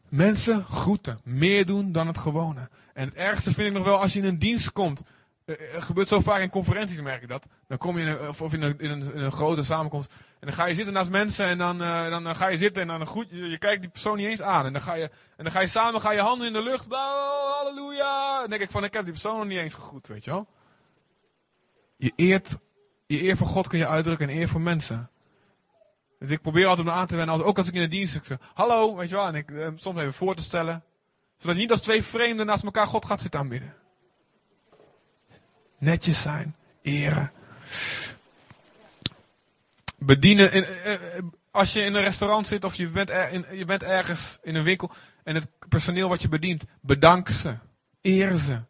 [0.09, 2.69] Mensen groeten, meer doen dan het gewone.
[2.93, 5.03] En het ergste vind ik nog wel als je in een dienst komt.
[5.45, 7.45] Eh, Het gebeurt zo vaak in conferenties, merk ik dat.
[7.67, 10.11] Dan kom je in een, of in een, in een, grote samenkomst.
[10.39, 12.81] En dan ga je zitten naast mensen en dan, eh, dan, eh, ga je zitten
[12.81, 14.65] en dan groet je, je kijkt die persoon niet eens aan.
[14.65, 16.85] En dan ga je, en dan ga je samen, ga je handen in de lucht.
[16.87, 18.47] Oh, halleluja.
[18.47, 20.47] Denk ik van, ik heb die persoon nog niet eens gegroet, weet je wel.
[21.97, 22.57] Je eert,
[23.05, 25.09] je eer voor God kun je uitdrukken en eer voor mensen.
[26.19, 28.37] Dus ik probeer altijd me aan te wennen, ook als ik in de dienst zeg,
[28.53, 29.27] hallo, weet je wel.
[29.27, 30.83] En ik eh, soms even voor te stellen.
[31.37, 33.73] Zodat je niet als twee vreemden naast elkaar God gaat zitten aanbidden.
[35.77, 37.31] Netjes zijn, eren.
[39.97, 40.51] Bedienen.
[40.51, 43.83] In, eh, eh, als je in een restaurant zit of je bent, in, je bent
[43.83, 44.91] ergens in een winkel
[45.23, 47.57] en het personeel wat je bedient, bedank ze.
[48.01, 48.61] Eer ze.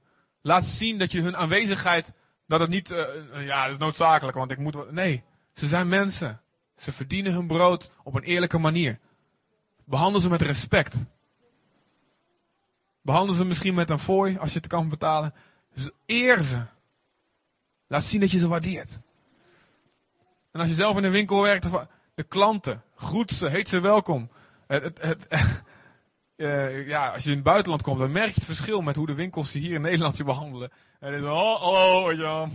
[0.42, 2.14] Laat zien dat je hun aanwezigheid,
[2.48, 4.92] dat het niet, eh, eh, ja, dat is noodzakelijk, want ik moet.
[4.92, 5.24] Nee,
[5.54, 6.42] ze zijn mensen.
[6.78, 9.00] Ze verdienen hun brood op een eerlijke manier.
[9.86, 10.96] Behandel ze met respect.
[13.02, 15.34] Behandel ze misschien met een fooi, als je het kan betalen.
[16.06, 16.62] Eer ze.
[17.88, 19.00] Laat zien dat je ze waardeert.
[20.52, 21.68] En als je zelf in een winkel werkt,
[22.16, 24.30] de klanten, groet ze, heet ze welkom.
[24.68, 25.00] Het,
[26.36, 29.06] eh, ja, als je in het buitenland komt, dan merk je het verschil met hoe
[29.06, 30.72] de winkels je hier in Nederland je behandelen.
[31.00, 32.50] En dan is oh, hallo, je wel.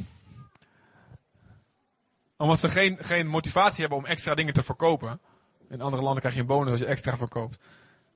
[2.43, 5.21] Omdat ze geen, geen motivatie hebben om extra dingen te verkopen.
[5.71, 7.59] In andere landen krijg je een bonus als je extra verkoopt.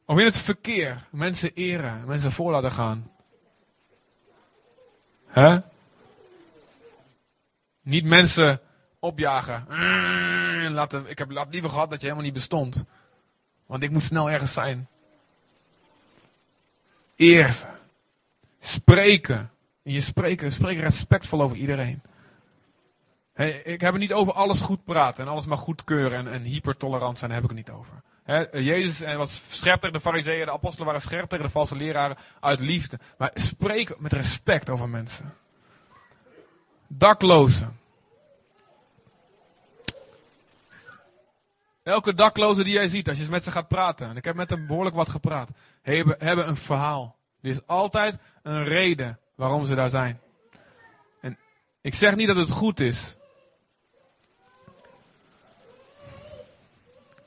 [0.07, 3.11] Of in het verkeer, mensen eren, mensen voor laten gaan.
[5.27, 5.59] Hè?
[7.83, 8.61] Niet mensen
[8.99, 9.67] opjagen.
[9.69, 12.85] Mm, Laten, ik heb laat liever gehad dat je helemaal niet bestond.
[13.67, 14.89] Want ik moet snel ergens zijn.
[17.17, 17.67] Eer.
[18.61, 19.51] Spreken.
[19.83, 22.03] In je spreken, spreken respectvol over iedereen.
[23.65, 27.19] Ik heb het niet over alles goed praten en alles maar goedkeuren en, en hypertolerant
[27.19, 28.03] zijn, daar heb ik het niet over.
[28.63, 32.99] Jezus was scherp de fariseeën, de apostelen waren scherp de valse leraren uit liefde.
[33.19, 35.35] Maar spreek met respect over mensen.
[36.87, 37.79] Daklozen.
[41.83, 44.51] Elke dakloze die jij ziet, als je met ze gaat praten, en ik heb met
[44.51, 45.51] hem behoorlijk wat gepraat,
[45.83, 47.17] hebben, hebben een verhaal.
[47.43, 50.21] Er is altijd een reden waarom ze daar zijn.
[51.21, 51.39] En
[51.81, 53.17] ik zeg niet dat het goed is.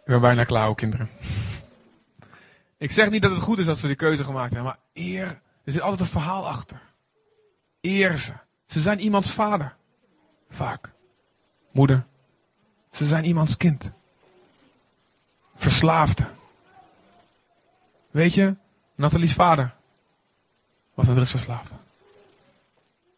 [0.10, 1.10] Ik ben bijna klaar, kinderen.
[2.78, 5.28] Ik zeg niet dat het goed is dat ze die keuze gemaakt hebben, maar eer,
[5.64, 6.82] er zit altijd een verhaal achter.
[7.82, 8.34] Eer ze.
[8.66, 9.76] Ze zijn iemands vader.
[10.49, 10.91] Vaak.
[11.72, 12.05] Moeder.
[12.91, 13.91] Ze zijn iemands kind.
[15.55, 16.28] Verslaafde.
[18.12, 18.55] Weet je,
[18.95, 19.76] Nathalie's vader
[20.93, 21.76] was een drugsverslaafde.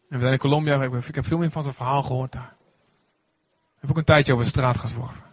[0.08, 2.54] En we zijn in Colombia, ik heb veel meer van zijn verhaal gehoord daar.
[3.74, 5.31] Ik heb ook een tijdje over de straat gezworven.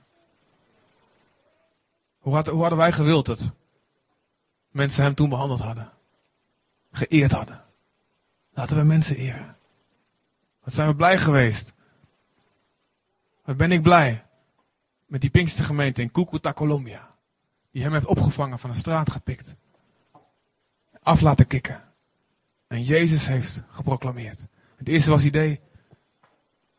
[2.19, 3.51] Hoe, hoe hadden wij gewild dat
[4.69, 5.91] mensen hem toen behandeld hadden?
[6.91, 7.63] Geëerd hadden.
[8.53, 9.57] Laten we mensen eren.
[10.63, 11.73] Wat zijn we blij geweest.
[13.43, 14.25] Wat ben ik blij
[15.05, 17.15] met die Pinkstergemeente in Cucuta, Colombia.
[17.71, 19.55] Die hem heeft opgevangen, van de straat gepikt.
[21.03, 21.83] Af laten kicken.
[22.67, 24.47] En Jezus heeft geproclameerd.
[24.75, 25.59] Het eerste wat hij deed,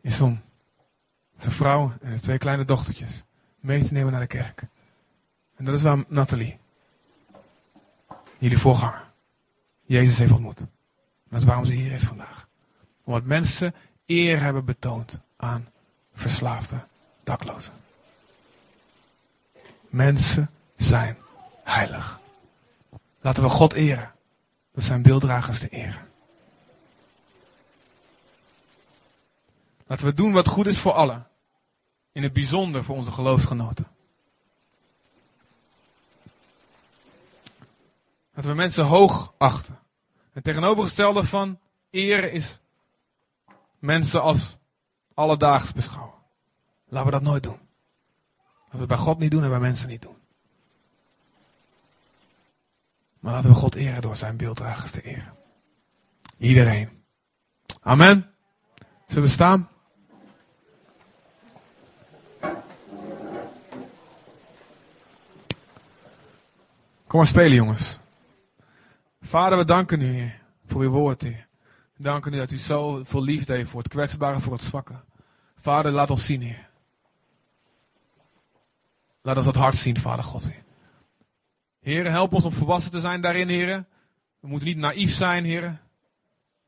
[0.01, 0.43] is om
[1.36, 3.24] zijn vrouw en de twee kleine dochtertjes
[3.61, 4.62] mee te nemen naar de kerk.
[5.61, 6.58] En dat is waar Nathalie,
[8.38, 9.11] jullie voorganger,
[9.82, 10.58] Jezus heeft ontmoet.
[11.28, 12.48] Dat is waarom ze hier is vandaag.
[13.04, 13.74] Omdat mensen
[14.06, 15.68] eer hebben betoond aan
[16.14, 16.84] verslaafde
[17.24, 17.72] daklozen.
[19.88, 21.16] Mensen zijn
[21.64, 22.20] heilig.
[23.20, 24.12] Laten we God eren.
[24.72, 26.08] door zijn beelddragers te eren.
[29.86, 31.26] Laten we doen wat goed is voor allen.
[32.12, 33.86] In het bijzonder voor onze geloofsgenoten.
[38.41, 39.78] Laten we mensen hoog achten.
[40.32, 41.59] Het tegenovergestelde van
[41.91, 42.61] eren is
[43.78, 44.57] mensen als
[45.14, 46.14] alledaags beschouwen.
[46.88, 47.61] Laten we dat nooit doen.
[48.38, 50.16] Laten we het bij God niet doen en bij mensen niet doen.
[53.18, 55.34] Maar laten we God eren door zijn beelddragers te eren.
[56.38, 57.05] Iedereen.
[57.80, 58.34] Amen.
[59.07, 59.68] Zullen we staan?
[67.07, 68.01] Kom maar spelen, jongens.
[69.31, 71.47] Vader, we danken u, Heer, voor uw woord, Heer.
[71.97, 74.95] We danken u dat u zo veel liefde heeft voor het kwetsbare, voor het zwakke.
[75.61, 76.68] Vader, laat ons zien, Heer.
[79.22, 80.62] Laat ons dat hart zien, Vader God, Heer.
[81.81, 83.85] Heer, help ons om volwassen te zijn daarin, Heer.
[84.41, 85.81] We moeten niet naïef zijn, Heer.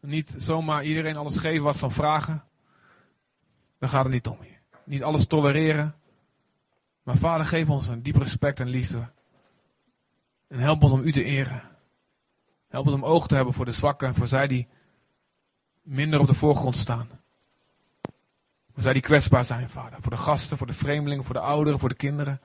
[0.00, 2.44] Niet zomaar iedereen alles geven wat ze vragen.
[3.78, 4.60] Daar gaat het niet om, Heer.
[4.84, 5.94] Niet alles tolereren.
[7.02, 9.10] Maar vader, geef ons een diep respect en liefde.
[10.48, 11.70] En help ons om u te eren.
[12.72, 14.68] Help ons om oog te hebben voor de zwakken, voor zij die
[15.82, 17.08] minder op de voorgrond staan.
[18.72, 19.98] Voor zij die kwetsbaar zijn, vader.
[20.00, 22.40] Voor de gasten, voor de vreemdelingen, voor de ouderen, voor de kinderen.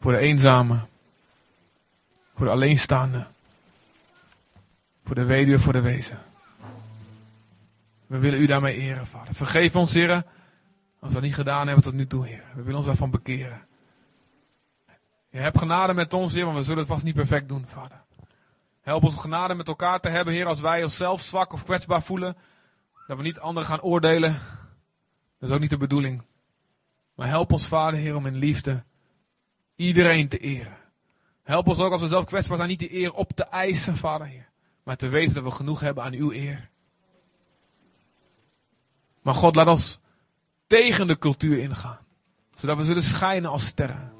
[0.00, 0.88] Voor de eenzamen.
[2.36, 3.28] Voor de alleenstaanden.
[5.04, 6.18] Voor de weduwe, voor de wezen.
[8.06, 9.34] We willen u daarmee eren, vader.
[9.34, 10.26] Vergeef ons, heren,
[10.98, 12.44] als we dat niet gedaan hebben tot nu toe, heer.
[12.54, 13.66] We willen ons daarvan bekeren.
[15.32, 18.04] Je hebt genade met ons, heer, want we zullen het vast niet perfect doen, vader.
[18.80, 22.36] Help ons genade met elkaar te hebben, heer, als wij onszelf zwak of kwetsbaar voelen.
[23.06, 24.32] Dat we niet anderen gaan oordelen.
[25.38, 26.22] Dat is ook niet de bedoeling.
[27.14, 28.84] Maar help ons, vader, heer, om in liefde
[29.76, 30.76] iedereen te eren.
[31.42, 34.26] Help ons ook als we zelf kwetsbaar zijn, niet die eer op te eisen, vader,
[34.26, 34.48] heer.
[34.82, 36.70] Maar te weten dat we genoeg hebben aan uw eer.
[39.22, 39.98] Maar God, laat ons
[40.66, 41.98] tegen de cultuur ingaan.
[42.54, 44.11] Zodat we zullen schijnen als sterren.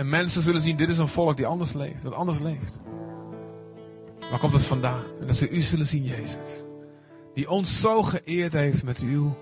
[0.00, 2.78] En mensen zullen zien, dit is een volk die anders leeft, dat anders leeft.
[4.30, 5.04] Waar komt het vandaan?
[5.20, 6.64] En dat ze u zullen zien, Jezus.
[7.34, 9.36] Die ons zo geëerd heeft met uw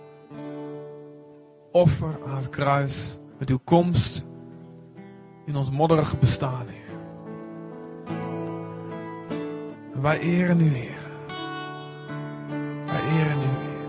[1.73, 3.19] offer aan het kruis.
[3.39, 4.25] Met uw komst
[5.47, 6.67] in ons modderige bestaan.
[9.95, 10.99] En wij eren u, Heer.
[12.87, 13.87] Wij eren u, Heer.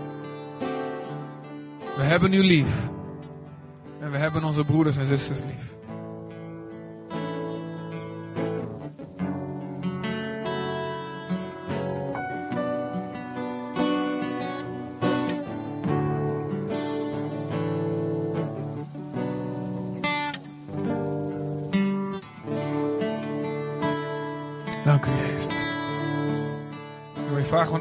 [1.96, 2.90] We hebben u lief.
[4.00, 5.78] En we hebben onze broeders en zusters lief.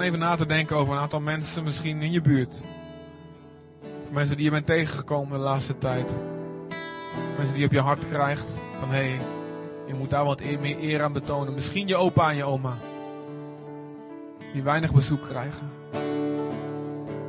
[0.10, 2.62] Even na te denken over een aantal mensen misschien in je buurt.
[4.12, 6.18] Mensen die je bent tegengekomen de laatste tijd.
[7.38, 8.60] Mensen die je op je hart krijgt.
[8.80, 9.20] Van hé, hey,
[9.88, 11.53] je moet daar wat eer, meer eer aan betonen.
[11.53, 12.78] Misschien je opa en je oma.
[14.53, 15.72] Die weinig bezoek krijgen.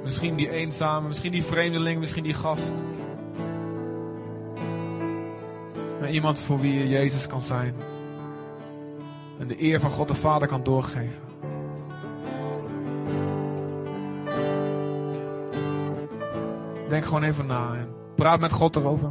[0.04, 2.72] Misschien die eenzame, misschien die vreemdeling, misschien die gast.
[6.00, 7.74] Maar iemand voor wie je Jezus kan zijn.
[9.38, 11.29] En de eer van God de Vader kan doorgeven.
[16.90, 19.10] Denk gewoon even na en praat met God erover.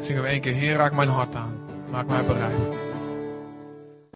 [0.00, 1.58] Zingen we één keer, Heer, raak mijn hart aan.
[1.90, 2.89] Maak mij bereid.